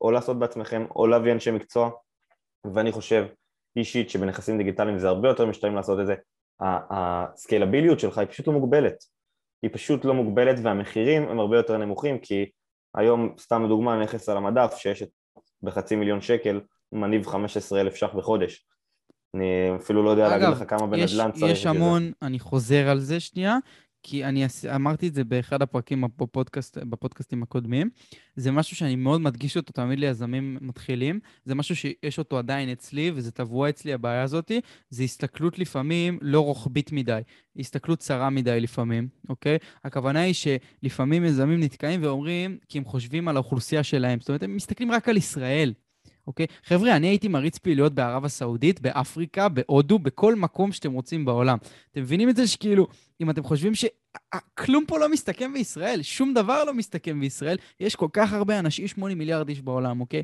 [0.00, 1.90] או לעשות בעצמכם, או להביא אנשי מקצוע,
[2.74, 3.26] ואני חושב
[3.76, 6.14] אישית שבנכסים דיגיטליים זה הרבה יותר משתלם לעשות את זה,
[6.90, 8.96] הסקיילביליות שלך היא פשוט לא מוגבלת,
[9.62, 12.50] היא פשוט לא מוגבלת והמחירים הם הרבה יותר נמוכים כי
[12.94, 15.02] היום, סתם דוגמה, נכס על המדף שיש
[15.62, 16.60] בחצי מיליון שקל
[16.92, 18.66] מניב 15 אלף שק בחודש.
[19.34, 21.42] אני אפילו לא יודע אגב, להגיד לך כמה בנדל"ן צריך.
[21.42, 23.56] אגב, יש המון, אני חוזר על זה שנייה,
[24.02, 27.90] כי אני אמרתי את זה באחד הפרקים בפודקאסט, בפודקאסטים הקודמים.
[28.36, 31.20] זה משהו שאני מאוד מדגיש אותו תמיד ליזמים מתחילים.
[31.44, 34.52] זה משהו שיש אותו עדיין אצלי, וזה טבוע אצלי, הבעיה הזאת.
[34.90, 37.20] זה הסתכלות לפעמים לא רוחבית מדי,
[37.58, 39.58] הסתכלות צרה מדי לפעמים, אוקיי?
[39.84, 44.20] הכוונה היא שלפעמים יזמים נתקעים ואומרים, כי הם חושבים על האוכלוסייה שלהם.
[44.20, 45.72] זאת אומרת, הם מסתכלים רק על ישראל.
[46.26, 46.46] אוקיי?
[46.64, 51.58] חבר'ה, אני הייתי מריץ פעילויות בערב הסעודית, באפריקה, בהודו, בכל מקום שאתם רוצים בעולם.
[51.90, 52.86] אתם מבינים את זה שכאילו,
[53.20, 58.08] אם אתם חושבים שכלום פה לא מסתכם בישראל, שום דבר לא מסתכם בישראל, יש כל
[58.12, 60.22] כך הרבה אנשים, 8 מיליארד איש בעולם, אוקיי?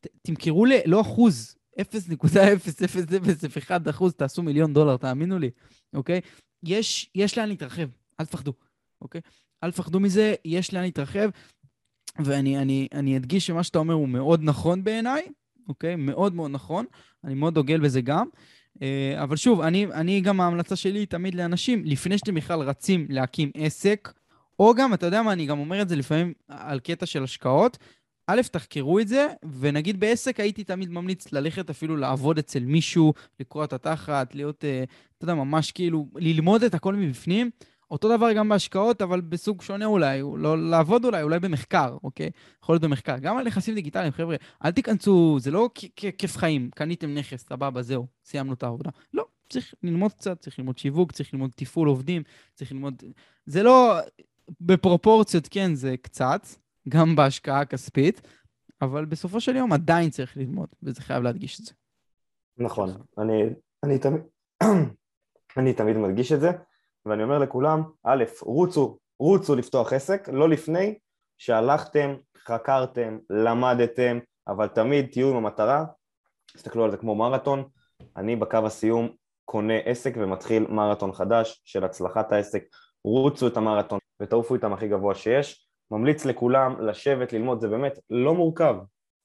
[0.00, 0.72] ת, תמכרו ל...
[0.86, 5.50] לא אחוז, 0.0001 אחוז, תעשו מיליון דולר, תאמינו לי,
[5.94, 6.20] אוקיי?
[6.62, 7.88] יש, יש לאן להתרחב,
[8.20, 8.52] אל תפחדו,
[9.02, 9.20] אוקיי?
[9.64, 11.30] אל תפחדו מזה, יש לאן להתרחב.
[12.24, 15.22] ואני אני, אני אדגיש שמה שאתה אומר הוא מאוד נכון בעיניי,
[15.68, 15.96] אוקיי?
[15.96, 16.84] מאוד מאוד נכון.
[17.24, 18.26] אני מאוד דוגל בזה גם.
[18.82, 23.50] אה, אבל שוב, אני, אני גם ההמלצה שלי תמיד לאנשים, לפני שאתם בכלל רצים להקים
[23.54, 24.12] עסק,
[24.58, 27.78] או גם, אתה יודע מה, אני גם אומר את זה לפעמים על קטע של השקעות,
[28.26, 29.26] א', תחקרו את זה,
[29.60, 34.84] ונגיד בעסק הייתי תמיד ממליץ ללכת אפילו לעבוד אצל מישהו, לקרוע את התחת, להיות, אה,
[35.18, 37.50] אתה יודע, ממש כאילו, ללמוד את הכל מבפנים.
[37.90, 42.30] אותו דבר גם בהשקעות, אבל בסוג שונה אולי, לא לעבוד אולי, אולי במחקר, אוקיי?
[42.62, 43.18] יכול להיות במחקר.
[43.18, 48.06] גם על נכסים דיגיטליים, חבר'ה, אל תיכנסו, זה לא כיף חיים, קניתם נכס, סבבה, זהו,
[48.24, 48.90] סיימנו את העבודה.
[49.14, 52.22] לא, צריך ללמוד קצת, צריך ללמוד שיווק, צריך ללמוד תפעול עובדים,
[52.54, 53.02] צריך ללמוד...
[53.46, 53.98] זה לא...
[54.60, 56.46] בפרופורציות, כן, זה קצת,
[56.88, 58.20] גם בהשקעה הכספית,
[58.82, 61.72] אבל בסופו של יום עדיין צריך ללמוד, וזה חייב להדגיש את זה.
[62.58, 63.42] נכון, אני,
[63.84, 64.20] אני, תמיד,
[65.58, 66.50] אני תמיד מדגיש את זה,
[67.08, 70.98] ואני אומר לכולם, א', רוצו, רוצו לפתוח עסק, לא לפני
[71.38, 74.18] שהלכתם, חקרתם, למדתם,
[74.48, 75.84] אבל תמיד תהיו עם המטרה,
[76.54, 77.64] תסתכלו על זה כמו מרתון,
[78.16, 79.08] אני בקו הסיום
[79.44, 82.64] קונה עסק ומתחיל מרתון חדש של הצלחת העסק,
[83.04, 88.34] רוצו את המרתון ותעופו איתם הכי גבוה שיש, ממליץ לכולם לשבת, ללמוד, זה באמת לא
[88.34, 88.76] מורכב,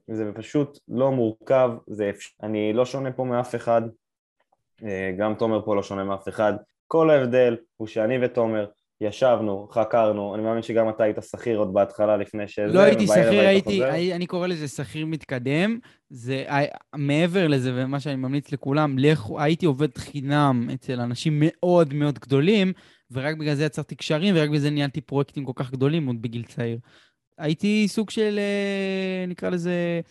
[0.08, 3.82] זה פשוט לא מורכב, זה אפשר, אני לא שונה פה מאף אחד,
[4.84, 6.54] אה, גם תומר פה לא שונה מאף אחד,
[6.88, 8.66] כל ההבדל הוא שאני ותומר
[9.02, 12.74] ישבנו, חקרנו, אני מאמין שגם אתה היית שכיר עוד בהתחלה לפני שזה.
[12.74, 15.80] לא הייתי שכיר, הייתי, הי, אני קורא לזה שכיר מתקדם.
[16.10, 16.46] זה
[16.96, 22.74] מעבר לזה, ומה שאני ממליץ לכולם, לכו, הייתי עובד חינם אצל אנשים מאוד מאוד גדולים,
[23.12, 26.44] ורק בגלל זה יצרתי קשרים, ורק בגלל זה ניהלתי פרויקטים כל כך גדולים עוד בגיל
[26.44, 26.78] צעיר.
[27.38, 30.02] הייתי סוג של, אה, נקרא לזה,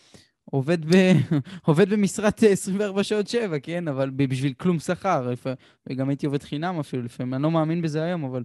[0.45, 1.13] עובד, ב...
[1.67, 3.87] עובד במשרת 24 שעות 7, כן?
[3.87, 5.33] אבל בשביל כלום שכר.
[5.89, 8.43] וגם הייתי עובד חינם אפילו לפעמים, אני לא מאמין בזה היום, אבל...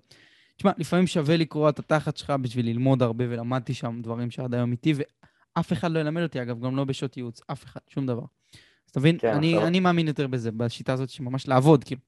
[0.56, 4.72] תשמע, לפעמים שווה לקרוא את התחת שלך בשביל ללמוד הרבה, ולמדתי שם דברים שעד היום
[4.72, 8.22] איתי, ואף אחד לא ילמד אותי, אגב, גם לא בשעות ייעוץ, אף אחד, שום דבר.
[8.86, 9.58] אז תבין, כן, אני.
[9.58, 12.00] אני מאמין יותר בזה, בשיטה הזאת שממש לעבוד, כאילו.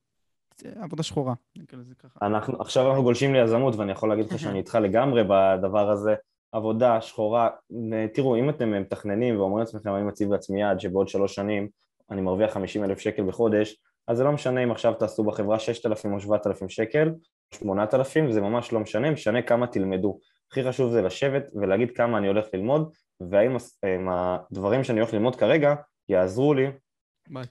[0.64, 1.34] עבודה שחורה.
[2.22, 6.14] אנחנו, עכשיו אנחנו גולשים ליזמות, ואני יכול להגיד לך שאני איתך לגמרי בדבר הזה.
[6.52, 7.48] עבודה שחורה,
[8.14, 11.68] תראו, אם אתם מתכננים ואומרים לעצמכם, אני מציב לעצמי יעד שבעוד שלוש שנים
[12.10, 13.76] אני מרוויח 50 אלף שקל בחודש,
[14.08, 17.10] אז זה לא משנה אם עכשיו תעשו בחברה 6,000 או 7,000 שקל,
[17.54, 20.18] 8,000, זה ממש לא משנה, משנה כמה תלמדו.
[20.50, 23.56] הכי חשוב זה לשבת ולהגיד כמה אני הולך ללמוד, והאם
[24.10, 25.74] הדברים שאני הולך ללמוד כרגע
[26.08, 26.66] יעזרו לי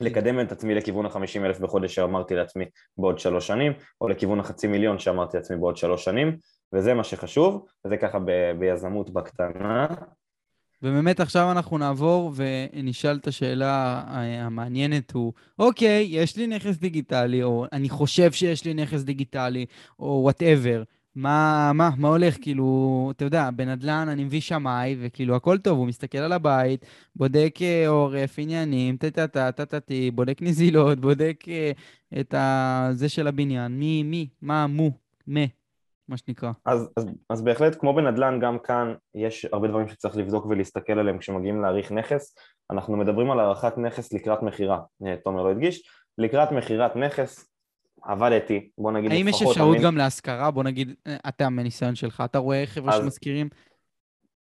[0.02, 2.66] לקדם את עצמי לכיוון ה-50 אלף בחודש שאמרתי לעצמי
[2.98, 6.38] בעוד שלוש שנים, או לכיוון החצי מיליון שאמרתי לעצמי בעוד שלוש שנים,
[6.74, 9.88] וזה מה שחשוב, וזה ככה ב- ביזמות בקטנה.
[10.82, 14.04] ובאמת עכשיו אנחנו נעבור ונשאל את השאלה
[14.46, 19.66] המעניינת הוא, אוקיי, יש לי נכס דיגיטלי, או אני חושב שיש לי נכס דיגיטלי,
[20.00, 20.84] או whatever.
[21.16, 22.38] מה, מה, מה הולך?
[22.42, 27.56] כאילו, אתה יודע, בנדל"ן אני מביא שמאי, וכאילו הכל טוב, הוא מסתכל על הבית, בודק
[27.62, 31.72] אה, עורף, עניינים, טה-טה-טה-טה-טה, בודק נזילות, בודק אה,
[32.20, 32.34] את
[32.92, 34.92] זה של הבניין, מי, מי, מה, מו,
[35.28, 35.59] מה.
[36.10, 36.52] מה שנקרא.
[36.66, 41.18] אז, אז, אז בהחלט, כמו בנדל"ן, גם כאן יש הרבה דברים שצריך לבדוק ולהסתכל עליהם
[41.18, 42.36] כשמגיעים להעריך נכס.
[42.72, 45.90] אנחנו מדברים על הערכת נכס לקראת מכירה, אה, תומר לא הדגיש.
[46.18, 47.50] לקראת מכירת נכס,
[48.04, 49.84] עבדתי, בוא נגיד האם יש אפשרות אני...
[49.84, 50.52] גם להשכרה?
[50.52, 53.04] בוא נגיד, אה, אתה מניסיון שלך, אתה רואה חבר'ה אז...
[53.04, 53.50] שמזכירים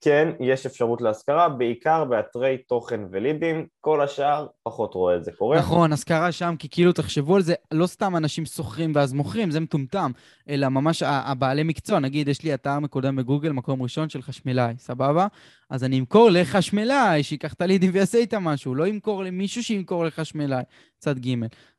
[0.01, 5.59] כן, יש אפשרות להשכרה, בעיקר באתרי תוכן ולידים, כל השאר פחות רואה את זה קורה.
[5.59, 9.61] נכון, השכרה שם, כי כאילו תחשבו על זה, לא סתם אנשים שוכרים ואז מוכרים, זה
[9.61, 10.11] מטומטם,
[10.49, 15.27] אלא ממש הבעלי מקצוע, נגיד, יש לי אתר מקודם בגוגל, מקום ראשון של חשמלאי, סבבה?
[15.71, 20.63] אז אני אמכור לחשמלאי, שייקח את הלידים ויעשה איתם משהו, לא אמכור למישהו שימכור לחשמלאי,
[20.99, 21.35] צד ג'.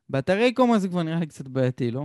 [0.08, 2.04] באתרי קומה זה כבר נראה לי קצת בעייתי, לא?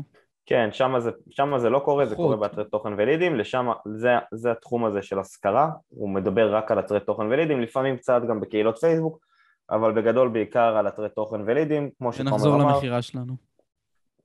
[0.49, 4.51] כן, שם זה, שם זה לא קורה, זה קורה באתרי תוכן ולידים, לשם, זה, זה
[4.51, 8.77] התחום הזה של השכרה, הוא מדבר רק על אתרי תוכן ולידים, לפעמים קצת גם בקהילות
[8.77, 9.19] פייסבוק,
[9.69, 12.36] אבל בגדול בעיקר על אתרי תוכן ולידים, כמו שתומר אמר.
[12.36, 13.33] ונחזור למכירה שלנו.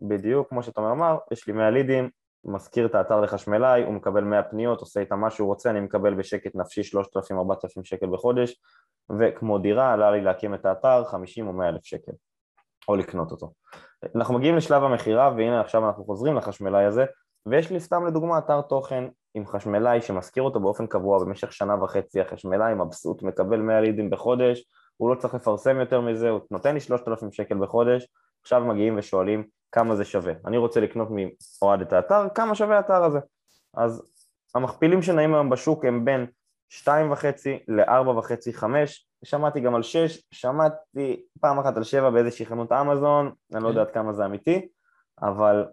[0.00, 2.10] בדיוק, כמו שתומר אמר, יש לי 100 לידים,
[2.44, 6.14] מזכיר את האתר לחשמלאי, הוא מקבל 100 פניות, עושה איתם מה שהוא רוצה, אני מקבל
[6.14, 8.60] בשקט נפשי 3,000-4,000 שקל בחודש,
[9.18, 12.12] וכמו דירה עלה לי להקים את האתר 50 או 100 אלף שקל,
[12.88, 13.52] או לקנות אותו.
[14.16, 17.04] אנחנו מגיעים לשלב המכירה והנה עכשיו אנחנו חוזרים לחשמלאי הזה
[17.46, 22.20] ויש לי סתם לדוגמה אתר תוכן עם חשמלאי שמשכיר אותו באופן קבוע במשך שנה וחצי,
[22.20, 24.64] החשמלאי מבסוט, מקבל 100 לידים בחודש,
[24.96, 28.08] הוא לא צריך לפרסם יותר מזה, הוא נותן לי 3,000 שקל בחודש,
[28.42, 30.32] עכשיו מגיעים ושואלים כמה זה שווה.
[30.46, 31.08] אני רוצה לקנות
[31.62, 33.18] מאוהד את האתר, כמה שווה האתר הזה?
[33.74, 34.02] אז
[34.54, 36.26] המכפילים שנעים היום בשוק הם בין
[36.72, 36.86] 2.5
[37.68, 43.62] ל-4.5, 5, שמעתי גם על 6, שמעתי פעם אחת על 7 באיזושהי חנות אמזון, אני
[43.62, 44.68] לא יודע עד כמה זה אמיתי,
[45.22, 45.66] אבל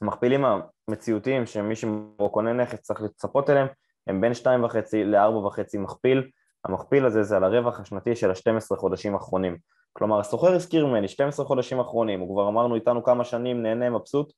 [0.00, 3.66] המכפילים המציאותיים שמי שקונה נכס צריך לצפות אליהם
[4.06, 4.46] הם בין 2.5
[4.94, 6.30] ל-4.5 מכפיל,
[6.64, 9.56] המכפיל הזה זה על הרווח השנתי של ה-12 חודשים האחרונים.
[9.92, 14.32] כלומר, הסוחר הזכיר ממני 12 חודשים אחרונים, הוא כבר אמרנו איתנו כמה שנים, נהנה, מבסוט,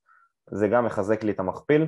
[0.51, 1.87] זה גם מחזק לי את המכפיל,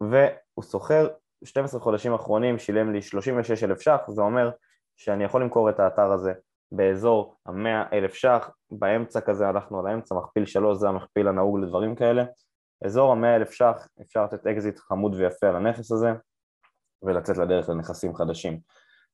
[0.00, 1.08] והוא סוחר
[1.44, 4.50] 12 חודשים אחרונים שילם לי 36 אלף ש"ח, זה אומר
[5.00, 6.32] שאני יכול למכור את האתר הזה
[6.72, 11.94] באזור ה-100 אלף ש"ח, באמצע כזה הלכנו על האמצע, מכפיל 3 זה המכפיל הנהוג לדברים
[11.94, 12.24] כאלה,
[12.84, 16.12] אזור המאה אלף ש"ח אפשר לתת אקזיט חמוד ויפה על הנכס הזה
[17.02, 18.60] ולצאת לדרך לנכסים חדשים.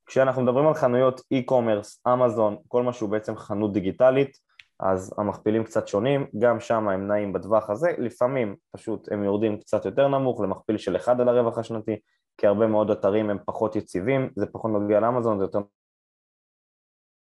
[0.06, 4.36] כשאנחנו מדברים על חנויות e-commerce, אמזון, כל מה שהוא בעצם חנות דיגיטלית,
[4.80, 9.84] אז המכפילים קצת שונים, גם שם הם נעים בטווח הזה, לפעמים פשוט הם יורדים קצת
[9.84, 11.96] יותר נמוך למכפיל של אחד על הרווח השנתי,
[12.38, 15.58] כי הרבה מאוד אתרים הם פחות יציבים, זה פחות נוגע לאמזון, זה יותר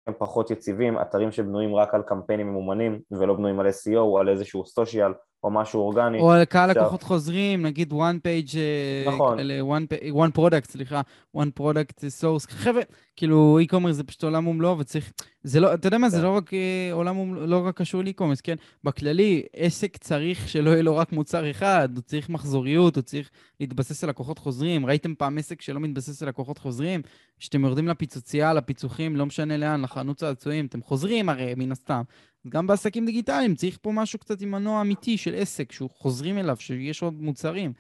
[0.07, 4.29] הם פחות יציבים, אתרים שבנויים רק על קמפיינים ממומנים ולא בנויים על SEO או על
[4.29, 5.13] איזשהו סושיאל
[5.45, 6.19] או משהו אורגני.
[6.19, 9.39] או על קהל לקוחות חוזרים, נגיד one page, אה, נכון.
[9.39, 11.01] one, one product, סליחה,
[11.37, 12.47] one product source.
[12.49, 12.83] חבר'ה,
[13.17, 16.23] כאילו e-commerce זה פשוט עולם ומלואו וצריך, זה לא, אתה יודע מה, זה כן.
[16.23, 18.57] לא רק אה, עולם ומלואו, לא רק קשור ל-e-commerce, כן?
[18.85, 24.05] בכללי, עסק צריך שלא יהיה לו רק מוצר אחד, הוא צריך מחזוריות, הוא צריך להתבסס
[24.05, 24.87] על לקוחות חוזרים.
[24.87, 27.03] ראיתם פעם עסק שלא מתבסס על לקוחות חוזרים?
[27.39, 32.03] כשאתם יורדים לפיצוצייה, לפיצוחים, לא משנה לאן, לחנות צעצועים, אתם חוזרים הרי, מן הסתם.
[32.49, 36.57] גם בעסקים דיגיטליים צריך פה משהו קצת עם מנוע אמיתי של עסק, שהוא חוזרים אליו,
[36.57, 37.73] שיש עוד מוצרים.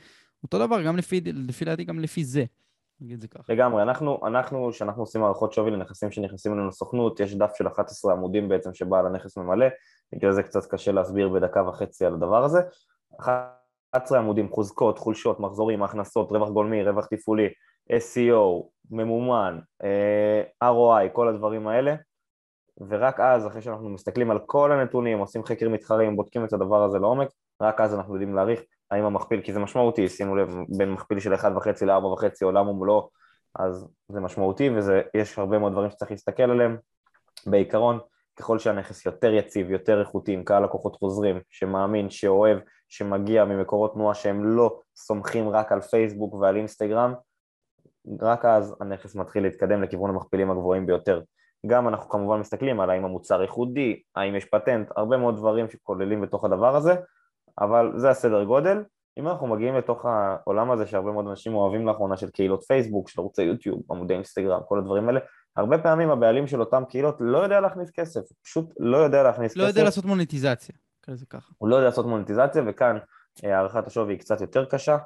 [0.43, 2.45] אותו דבר, גם לפי, לפי דעתי, גם לפי זה.
[3.01, 3.53] נגיד זה ככה.
[3.53, 8.13] לגמרי, אנחנו, אנחנו, כשאנחנו עושים הערכות שווי לנכסים שנכנסים אלינו לסוכנות, יש דף של 11
[8.13, 9.67] עמודים בעצם שבעל הנכס ממלא,
[10.13, 12.61] בגלל זה קצת קשה להסביר בדקה וחצי על הדבר הזה.
[13.21, 17.49] 11 עמודים, חוזקות, חולשות, מחזורים, הכנסות, רווח גולמי, רווח תפעולי,
[17.93, 21.95] SEO, ממומן, אה, ROI, כל הדברים האלה,
[22.89, 26.99] ורק אז, אחרי שאנחנו מסתכלים על כל הנתונים, עושים חקר מתחרים, בודקים את הדבר הזה
[26.99, 27.29] לעומק,
[27.61, 28.61] רק אז אנחנו יודעים להעריך
[28.91, 33.11] האם המכפיל, כי זה משמעותי, שימו לב, בין מכפיל של 1.5 ל-4.5 עולם ומלואו,
[33.55, 36.77] אז זה משמעותי ויש הרבה מאוד דברים שצריך להסתכל עליהם.
[37.47, 37.99] בעיקרון,
[38.37, 42.59] ככל שהנכס יותר יציב, יותר איכותי, עם קהל לקוחות חוזרים, שמאמין, שאוהב,
[42.89, 47.15] שמגיע ממקורות תנועה שהם לא סומכים רק על פייסבוק ועל אינסטגרם,
[48.21, 51.23] רק אז הנכס מתחיל להתקדם לכיוון המכפילים הגבוהים ביותר.
[51.67, 56.21] גם אנחנו כמובן מסתכלים על האם המוצר ייחודי, האם יש פטנט, הרבה מאוד דברים שכוללים
[56.21, 56.95] בתוך הדבר הזה,
[57.61, 58.85] אבל זה הסדר גודל.
[59.19, 63.21] אם אנחנו מגיעים לתוך העולם הזה שהרבה מאוד אנשים אוהבים לאחרונה של קהילות פייסבוק, של
[63.21, 65.21] ערוצי יוטיוב, עמודי אינסטגרם, כל הדברים האלה,
[65.57, 69.63] הרבה פעמים הבעלים של אותם קהילות לא יודע להכניס כסף, פשוט לא יודע להכניס לא
[69.63, 69.69] כסף.
[69.69, 71.53] יודע לעשות מוניטיזציה, כזה ככה.
[71.59, 72.99] הוא לא יודע לעשות מוניטיזציה, וכאן
[73.45, 74.99] אה, הערכת השווי היא קצת יותר קשה,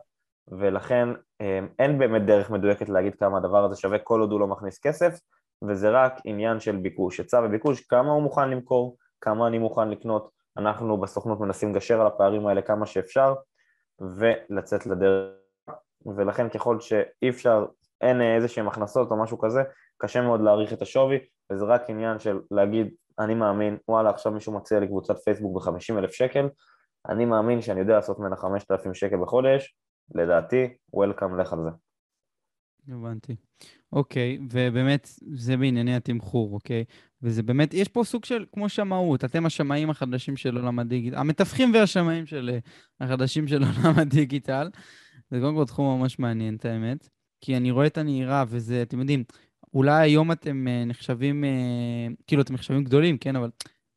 [0.48, 1.08] ולכן
[1.40, 4.78] אה, אין באמת דרך מדויקת להגיד כמה הדבר הזה שווה כל עוד הוא לא מכניס
[4.78, 5.18] כסף,
[5.68, 10.30] וזה רק עניין של ביקוש, היצע וביקוש, כמה הוא מוכן למכור, כמה אני מוכן לקנות,
[10.56, 13.34] אנחנו בסוכנות מנסים לגשר על הפערים האלה כמה שאפשר,
[14.00, 15.34] ולצאת לדרך,
[16.16, 17.66] ולכן ככל שאי אפשר,
[18.00, 19.62] אין איזה שהם הכנסות או משהו כזה,
[19.98, 21.18] קשה מאוד להעריך את השווי,
[21.52, 25.98] וזה רק עניין של להגיד, אני מאמין, וואלה, עכשיו מישהו מציע לי קבוצת פייסבוק ב-50
[25.98, 26.48] אלף שקל,
[27.08, 29.76] אני מאמין שאני יודע לעשות ממנה 5,000 שקל בחודש,
[30.14, 31.70] לדעתי, וולקאם, לך על זה.
[32.94, 33.36] הבנתי.
[33.92, 36.84] אוקיי, ובאמת, זה בענייני התמחור, אוקיי?
[37.22, 41.74] וזה באמת, יש פה סוג של, כמו שמאות, אתם השמאים החדשים של עולם הדיגיטל, המתווכים
[41.74, 42.58] והשמאים של אה,
[43.06, 44.68] החדשים של עולם הדיגיטל.
[45.30, 47.08] זה קודם כל תחום ממש מעניין, את האמת.
[47.40, 49.24] כי אני רואה את הנהירה, וזה, אתם יודעים,
[49.74, 53.36] אולי היום אתם uh, נחשבים, uh, כאילו, אתם נחשבים גדולים, כן?
[53.36, 53.50] אבל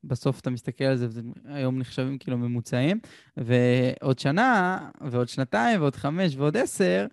[0.03, 1.07] בסוף אתה מסתכל על זה,
[1.45, 2.99] והיום נחשבים כאילו ממוצעים,
[3.37, 7.07] ועוד שנה, ועוד שנתיים, ועוד חמש, ועוד עשר,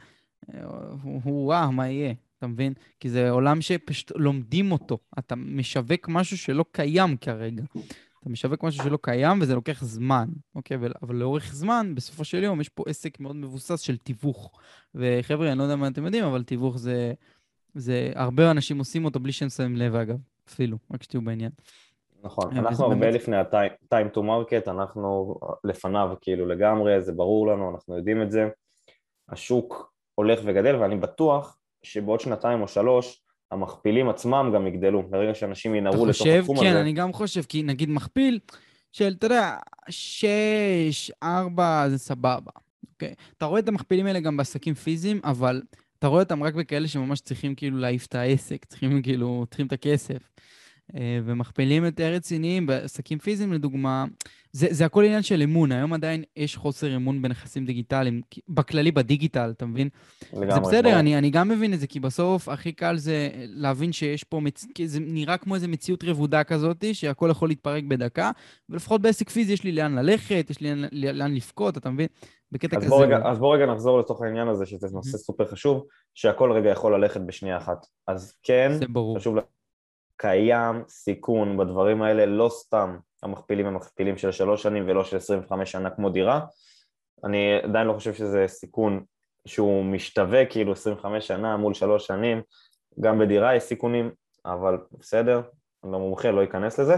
[1.24, 2.14] וואו, מה יהיה?
[2.40, 2.72] אתה מבין?
[3.00, 4.98] כי זה עולם שפשוט לומדים אותו.
[5.18, 7.62] אתה משווק משהו שלא קיים כרגע.
[8.20, 10.76] אתה משווק משהו שלא קיים וזה לוקח זמן, אוקיי?
[11.02, 14.58] אבל לאורך זמן, בסופו של יום, יש פה עסק מאוד מבוסס של תיווך.
[14.94, 17.12] וחבר'ה, אני לא יודע מה אתם יודעים, אבל תיווך זה...
[17.74, 18.12] זה...
[18.14, 20.16] הרבה אנשים עושים אותו בלי שהם שמים לב, אגב,
[20.48, 21.50] אפילו, רק שתהיו בעניין.
[22.22, 23.14] נכון, אנחנו הרבה באמת...
[23.14, 28.48] לפני ה-time to market, אנחנו לפניו כאילו לגמרי, זה ברור לנו, אנחנו יודעים את זה.
[29.28, 35.74] השוק הולך וגדל, ואני בטוח שבעוד שנתיים או שלוש, המכפילים עצמם גם יגדלו, ברגע שאנשים
[35.74, 36.74] ינערו לתוך התחום כן, הזה.
[36.74, 38.38] כן, אני גם חושב, כי נגיד מכפיל
[38.92, 39.56] של, אתה יודע,
[39.88, 42.50] שש, ארבע, זה סבבה,
[42.92, 43.14] אוקיי?
[43.38, 45.62] אתה רואה את המכפילים האלה גם בעסקים פיזיים, אבל
[45.98, 49.72] אתה רואה אותם רק בכאלה שממש צריכים כאילו להעיף את העסק, צריכים כאילו, צריכים את
[49.72, 50.28] הכסף.
[50.96, 54.04] אה, ומכפילים יותר רציניים בעסקים פיזיים, לדוגמה,
[54.52, 55.72] זה, זה הכל עניין של אמון.
[55.72, 59.88] היום עדיין יש חוסר אמון בנכסים דיגיטליים, בכללי בדיגיטל, אתה מבין?
[60.32, 60.54] לגמרי.
[60.54, 64.24] זה בסדר, אני, אני גם מבין את זה, כי בסוף הכי קל זה להבין שיש
[64.24, 64.66] פה, מצ...
[64.84, 68.30] זה נראה כמו איזו מציאות רבודה כזאת, שהכל יכול להתפרק בדקה,
[68.68, 72.06] ולפחות בעסק פיזי יש לי לאן ללכת, יש לי לאן, לאן לבכות, אתה מבין?
[72.52, 72.90] בקטע אז כזה.
[72.90, 76.70] בוא רגע, אז בוא רגע נחזור לתוך העניין הזה, שזה נושא סופר חשוב, שהכל רגע
[76.70, 77.86] יכול ללכת בשנייה אחת.
[78.06, 78.72] אז כן,
[79.16, 79.36] חשוב
[80.20, 85.72] קיים סיכון בדברים האלה, לא סתם המכפילים הם מכפילים של שלוש שנים ולא של 25
[85.72, 86.40] שנה כמו דירה.
[87.24, 89.04] אני עדיין לא חושב שזה סיכון
[89.46, 92.42] שהוא משתווה כאילו 25 שנה מול שלוש שנים,
[93.00, 94.10] גם בדירה יש סיכונים,
[94.46, 95.42] אבל בסדר,
[95.84, 96.96] אני לא מומחה, לא אכנס לזה.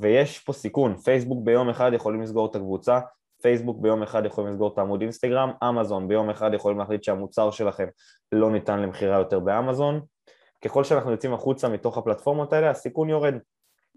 [0.00, 3.00] ויש פה סיכון, פייסבוק ביום אחד יכולים לסגור את הקבוצה,
[3.42, 7.86] פייסבוק ביום אחד יכולים לסגור את העמוד אינסטגרם, אמזון ביום אחד יכולים להחליט שהמוצר שלכם
[8.32, 10.00] לא ניתן למכירה יותר באמזון.
[10.64, 13.34] ככל שאנחנו יוצאים החוצה מתוך הפלטפורמות האלה, הסיכון יורד.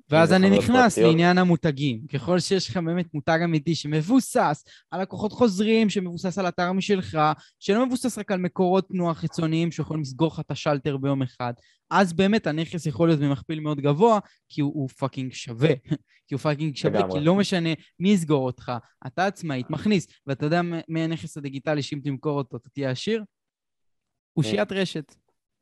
[0.10, 1.12] ואז אני נכנס פרטיות.
[1.12, 2.08] לעניין המותגים.
[2.14, 7.18] ככל שיש לך באמת מותג אמיתי שמבוסס על לקוחות חוזרים, שמבוסס על אתר משלך,
[7.60, 11.54] שלא מבוסס רק על מקורות תנועה חיצוניים שיכולים לסגור לך את השלטר ביום אחד,
[11.90, 15.74] אז באמת הנכס יכול להיות במכפיל מאוד גבוה, כי הוא, הוא fucking שווה.
[16.28, 17.20] כי הוא fucking שווה, לגמרי.
[17.20, 18.72] כי לא משנה מי יסגור אותך,
[19.08, 23.24] אתה עצמאית מכניס, ואתה יודע מי הנכס הדיגיטלי שאם תמכור אותו אתה תהיה עשיר?
[24.38, 25.16] אושיית רשת.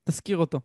[0.10, 0.60] תזכיר אותו.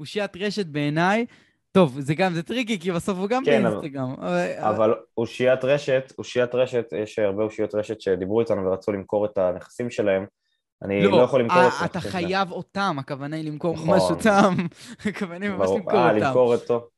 [0.00, 1.26] אושיית רשת בעיניי
[1.72, 4.14] טוב, זה גם, זה טריקי, כי בסוף הוא גם כן, באינסטגרם.
[4.18, 9.38] אבל, אבל אושיית רשת, אושיית רשת, יש הרבה אושיות רשת שדיברו איתנו ורצו למכור את
[9.38, 10.26] הנכסים שלהם.
[10.82, 11.84] אני לא, לא יכול למכור את זה.
[11.84, 12.54] אתה חייב זה.
[12.54, 13.88] אותם, הכוונה היא למכור נכון.
[13.88, 14.54] ממש אותם.
[15.08, 16.22] הכוונה היא ממש למכור אה, אותם.
[16.24, 16.88] אה, למכור אותו.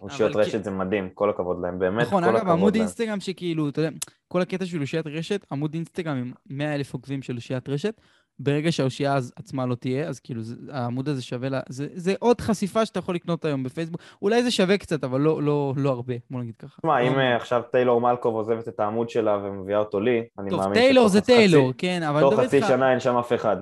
[0.00, 0.62] אושיות רשת כי...
[0.62, 2.46] זה מדהים, כל הכבוד להם, באמת נכון, כל אגב, הכבוד להם.
[2.46, 3.96] נכון, אגב, עמוד אינסטגרם שכאילו, אתה יודע,
[4.28, 8.00] כל הקטע של אושיית רשת, עמוד אינסטגרם עם 100 אלף עוקבים של אושיית רשת,
[8.38, 11.60] ברגע שהאושייה עצמה לא תהיה, אז כאילו זה, העמוד הזה שווה לה...
[11.68, 14.00] זה, זה עוד חשיפה שאתה יכול לקנות היום בפייסבוק.
[14.22, 16.80] אולי זה שווה קצת, אבל לא, לא, לא הרבה, בוא נגיד ככה.
[16.80, 17.22] תשמע, אם לא...
[17.36, 21.20] עכשיו טיילור מלקוב עוזבת את העמוד שלה ומביאה אותו לי, אני טוב, מאמין טיילור זה
[21.20, 22.20] טיילור, חצי, כן, אבל...
[22.20, 23.56] תוך חצי שנה אין שם אף אחד.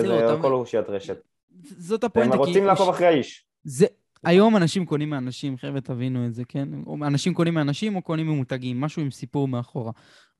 [0.00, 1.20] זה הכל אושיית רשת.
[1.62, 2.38] זאת הפואנטה, כי...
[2.38, 3.44] הם רוצים לעקוב אחרי האיש.
[3.64, 3.86] זה...
[4.24, 6.68] היום אנשים קונים מאנשים, חבר'ה, תבינו את זה, כן?
[7.06, 9.92] אנשים קונים מאנשים או קונים ממותגים, משהו עם סיפור מאחורה.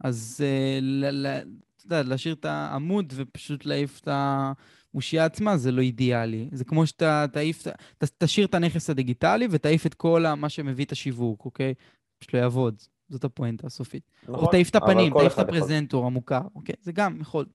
[0.04, 0.82] אז uh,
[1.86, 6.48] אתה יודע, להשאיר את העמוד ופשוט להעיף את האושייה עצמה, זה לא אידיאלי.
[6.52, 7.68] זה כמו שאתה תעיף,
[7.98, 11.74] ת, תשאיר את הנכס הדיגיטלי ותעיף את כל מה שמביא את השיווק, אוקיי?
[12.18, 12.74] פשוט לא יעבוד.
[13.08, 14.02] זאת הפואנטה הסופית.
[14.22, 16.74] נכון, או תעיף את הפנים, תעיף את הפרזנטור המוכר, אוקיי?
[16.80, 17.46] זה גם יכול.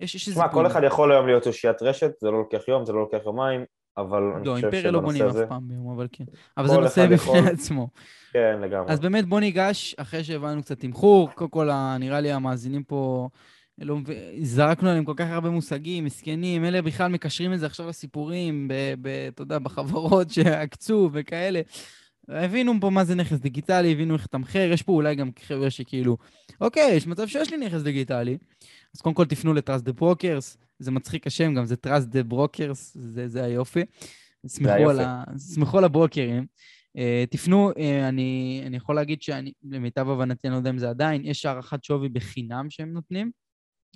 [0.00, 0.40] יש, יש איזה...
[0.40, 3.18] תשמע, כל אחד יכול היום להיות אושיית רשת, זה לא לוקח יום, זה לא לוקח
[3.26, 3.64] יומיים,
[3.96, 4.90] אבל אני לא, חושב שבנושא הזה...
[4.90, 6.24] לא, אימפריה לא בונים אף פעם ביום, אבל כן.
[6.56, 7.88] אבל זה נושא בפני עצמו.
[8.32, 8.92] כן, לגמרי.
[8.92, 13.28] אז באמת בוא ניגש, אחרי שהבנו קצת תמחור, קודם כל נראה לי המאזינים פה
[13.80, 13.98] לא,
[14.42, 18.70] זרקנו עליהם כל כך הרבה מושגים, מסכנים, אלה בכלל מקשרים את זה עכשיו לסיפורים,
[19.28, 21.60] אתה יודע, בחברות שעקצו וכאלה.
[22.28, 26.16] הבינו פה מה זה נכס דיגיטלי, הבינו איך לתמחר, יש פה אולי גם חבר'ה שכאילו,
[26.60, 28.38] אוקיי, יש מצב שיש לי נכס דיגיטלי,
[28.94, 32.78] אז קודם כל תפנו ל-Trust the Brokers, זה מצחיק השם גם, זה Trust the Brokers,
[32.94, 33.82] זה, זה היופי.
[34.46, 35.24] סמכו על, ה...
[35.36, 36.46] סמכו על הברוקרים.
[36.96, 37.00] Uh,
[37.30, 37.74] תפנו, uh,
[38.08, 41.84] אני, אני יכול להגיד שאני, למיטב הבנתי, אני לא יודע אם זה עדיין, יש הערכת
[41.84, 43.30] שווי בחינם שהם נותנים.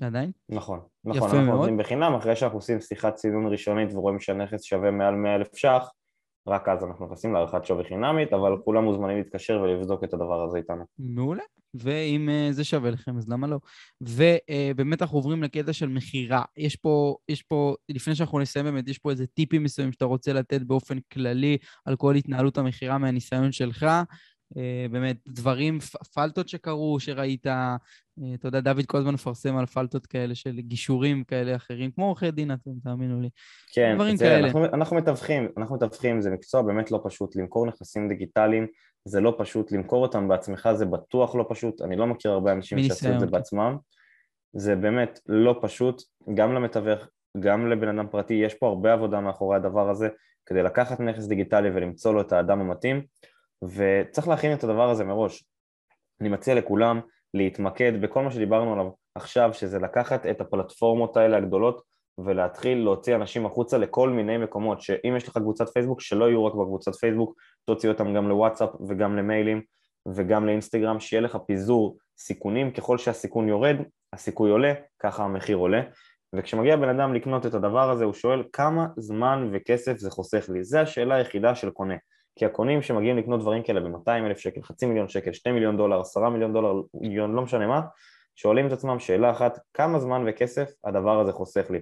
[0.01, 0.31] עדיין?
[0.49, 1.59] נכון, נכון, אנחנו מאוד.
[1.59, 5.91] נותנים בחינם, אחרי שאנחנו עושים שיחת צילום ראשונית ורואים שהנכס שווה מעל 100 אלף ש"ח,
[6.47, 10.59] רק אז אנחנו נכנסים להערכת שווי חינמית, אבל כולם מוזמנים להתקשר ולבדוק את הדבר הזה
[10.59, 10.85] איתנו.
[10.99, 11.43] מעולה,
[11.75, 13.59] ואם uh, זה שווה לכם, אז למה לא?
[14.01, 16.43] ובאמת uh, אנחנו עוברים לקטע של מכירה.
[16.57, 20.33] יש פה, יש פה, לפני שאנחנו נסיים באמת, יש פה איזה טיפים מסוימים שאתה רוצה
[20.33, 23.87] לתת באופן כללי על כל התנהלות המכירה מהניסיון שלך.
[24.57, 25.79] אה, באמת, דברים,
[26.15, 27.77] פלטות שקרו, שראית, אה,
[28.35, 32.31] אתה יודע, דוד כל הזמן מפרסם על פלטות כאלה של גישורים כאלה אחרים, כמו עורכי
[32.31, 33.29] דין, אתם תאמינו לי.
[33.75, 34.47] כן, דברים זה, כאלה.
[34.47, 38.67] אנחנו, אנחנו מתווכים, אנחנו מתווכים, זה מקצוע באמת לא פשוט, למכור נכסים דיגיטליים
[39.05, 42.83] זה לא פשוט, למכור אותם בעצמך זה בטוח לא פשוט, אני לא מכיר הרבה אנשים
[42.83, 43.27] שעשו את זה.
[43.27, 43.77] בעצמם,
[44.53, 46.03] זה באמת לא פשוט,
[46.35, 47.09] גם למתווך,
[47.41, 50.09] גם לבן אדם פרטי, יש פה הרבה עבודה מאחורי הדבר הזה,
[50.47, 53.03] כדי לקחת נכס דיגיטלי ולמצוא לו את האדם המתאים.
[53.63, 55.45] וצריך להכין את הדבר הזה מראש.
[56.21, 57.01] אני מציע לכולם
[57.35, 61.83] להתמקד בכל מה שדיברנו עליו עכשיו, שזה לקחת את הפלטפורמות האלה הגדולות
[62.19, 66.55] ולהתחיל להוציא אנשים החוצה לכל מיני מקומות, שאם יש לך קבוצת פייסבוק, שלא יהיו רק
[66.55, 67.35] בקבוצת פייסבוק,
[67.65, 69.63] תוציא אותם גם לוואטסאפ וגם למיילים
[70.15, 73.77] וגם לאינסטגרם, שיהיה לך פיזור סיכונים, ככל שהסיכון יורד,
[74.13, 75.83] הסיכוי עולה, ככה המחיר עולה.
[76.35, 80.65] וכשמגיע בן אדם לקנות את הדבר הזה, הוא שואל כמה זמן וכסף זה חוסך לי.
[80.65, 81.95] זו השאלה היחידה של קונה.
[82.37, 86.01] כי הקונים שמגיעים לקנות דברים כאלה ב-200 אלף שקל, חצי מיליון שקל, 2 מיליון דולר,
[86.01, 87.81] 10 מיליון דולר, מיליון, לא משנה מה,
[88.37, 91.81] שואלים את עצמם שאלה אחת, כמה זמן וכסף הדבר הזה חוסך לי?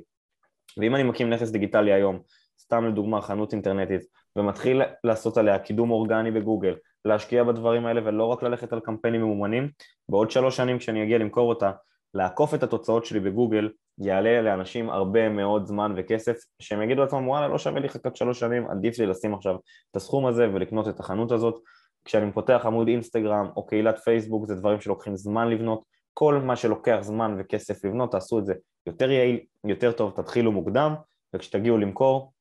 [0.78, 2.18] ואם אני מקים נכס דיגיטלי היום,
[2.60, 4.02] סתם לדוגמה חנות אינטרנטית,
[4.36, 9.70] ומתחיל לעשות עליה קידום אורגני בגוגל, להשקיע בדברים האלה ולא רק ללכת על קמפיינים ממומנים,
[10.08, 11.70] בעוד שלוש שנים כשאני אגיע למכור אותה,
[12.14, 17.48] לעקוף את התוצאות שלי בגוגל יעלה לאנשים הרבה מאוד זמן וכסף שהם יגידו לעצמם וואלה
[17.48, 19.56] לא שווה לי לחכות שלוש שנים עדיף לי לשים עכשיו
[19.90, 21.62] את הסכום הזה ולקנות את החנות הזאת.
[22.04, 25.84] כשאני פותח עמוד אינסטגרם או קהילת פייסבוק זה דברים שלוקחים זמן לבנות.
[26.14, 28.54] כל מה שלוקח זמן וכסף לבנות תעשו את זה
[28.86, 30.94] יותר יעיל, יותר טוב, תתחילו מוקדם
[31.34, 32.32] וכשתגיעו למכור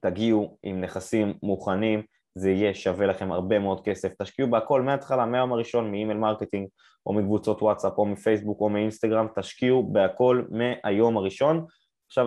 [0.00, 2.02] תגיעו עם נכסים מוכנים
[2.38, 6.68] זה יהיה שווה לכם הרבה מאוד כסף, תשקיעו בהכל מההתחלה, מהיום הראשון, מ email marketing
[7.06, 11.66] או מקבוצות וואטסאפ או מפייסבוק או מאינסטגרם, תשקיעו בהכל מהיום הראשון.
[12.06, 12.26] עכשיו,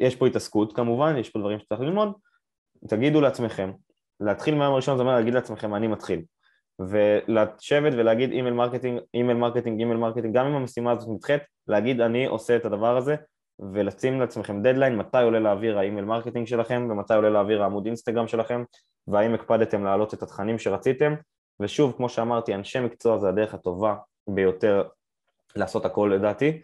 [0.00, 2.12] יש פה התעסקות כמובן, יש פה דברים שצריך ללמוד,
[2.88, 3.72] תגידו לעצמכם,
[4.20, 6.22] להתחיל מהיום הראשון זה אומר להגיד לעצמכם אני מתחיל.
[6.78, 12.26] ולשבת ולהגיד email marketing, email marketing, email marketing, גם אם המשימה הזאת נדחית, להגיד אני
[12.26, 13.16] עושה את הדבר הזה
[13.58, 18.28] ולשים לעצמכם דדליין מתי עולה להעביר ה email marketing שלכם ומתי עולה להעביר העמוד אינסטגרם
[18.28, 18.64] שלכם
[19.06, 21.14] והאם הקפדתם להעלות את התכנים שרציתם.
[21.60, 23.96] ושוב, כמו שאמרתי, אנשי מקצוע זה הדרך הטובה
[24.28, 24.88] ביותר
[25.56, 26.60] לעשות הכל לדעתי.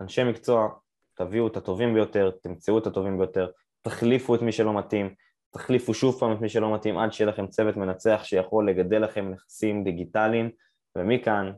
[0.00, 0.68] אנשי מקצוע,
[1.14, 3.50] תביאו את הטובים ביותר, תמצאו את הטובים ביותר,
[3.82, 5.14] תחליפו את מי שלא מתאים,
[5.50, 9.30] תחליפו שוב פעם את מי שלא מתאים עד שיהיה לכם צוות מנצח שיכול לגדל לכם
[9.30, 10.50] נכסים דיגיטליים.
[10.98, 11.52] ומכאן,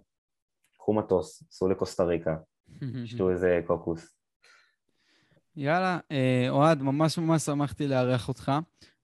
[0.78, 2.36] קחו מטוס, סעו לקוסטה ריקה,
[3.06, 4.15] שתו איזה קוקוס.
[5.56, 8.52] יאללה, אה, אוהד, ממש ממש שמחתי לארח אותך.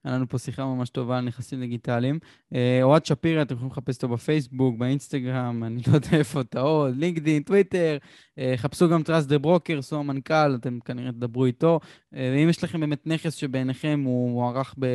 [0.04, 2.18] היה לנו פה שיחה ממש טובה על נכסים דיגיטליים.
[2.54, 6.96] אה, אוהד שפירא, אתם יכולים לחפש אותו בפייסבוק, באינסטגרם, אני לא יודע איפה אתה עוד,
[6.96, 7.98] לינקדאין, טוויטר.
[8.38, 11.80] אה, חפשו גם Trust The Broker, הוא המנכ"ל, אתם כנראה תדברו איתו.
[12.12, 14.86] ואם יש לכם באמת נכס שבעיניכם הוא מוערך ב...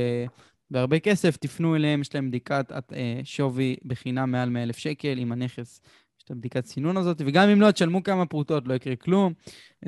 [0.72, 2.74] בהרבה כסף, תפנו אליהם, יש להם בדיקת
[3.24, 5.82] שווי בחינם מעל 100,000 שקל עם הנכס.
[6.26, 9.34] את הבדיקת סינון הזאת, וגם אם לא, תשלמו כמה פרוטות, לא יקרה כלום.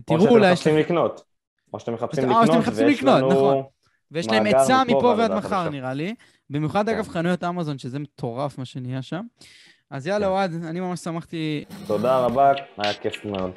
[0.05, 0.51] תראו אולי...
[0.51, 1.28] או שאתם מחפשים לקנות.
[1.73, 3.29] או שאתם מחפשים לקנות, ויש לנו...
[3.29, 3.63] נכון.
[4.11, 6.15] ויש להם עצה מפה ועד מחר, נראה לי.
[6.49, 7.11] במיוחד, אגב, כן.
[7.11, 9.21] חנויות אמזון, שזה מטורף מה שנהיה שם.
[9.91, 10.31] אז יאללה, כן.
[10.31, 11.63] אוהד, אני ממש שמחתי...
[11.87, 13.51] תודה רבה, היה כיף מאוד.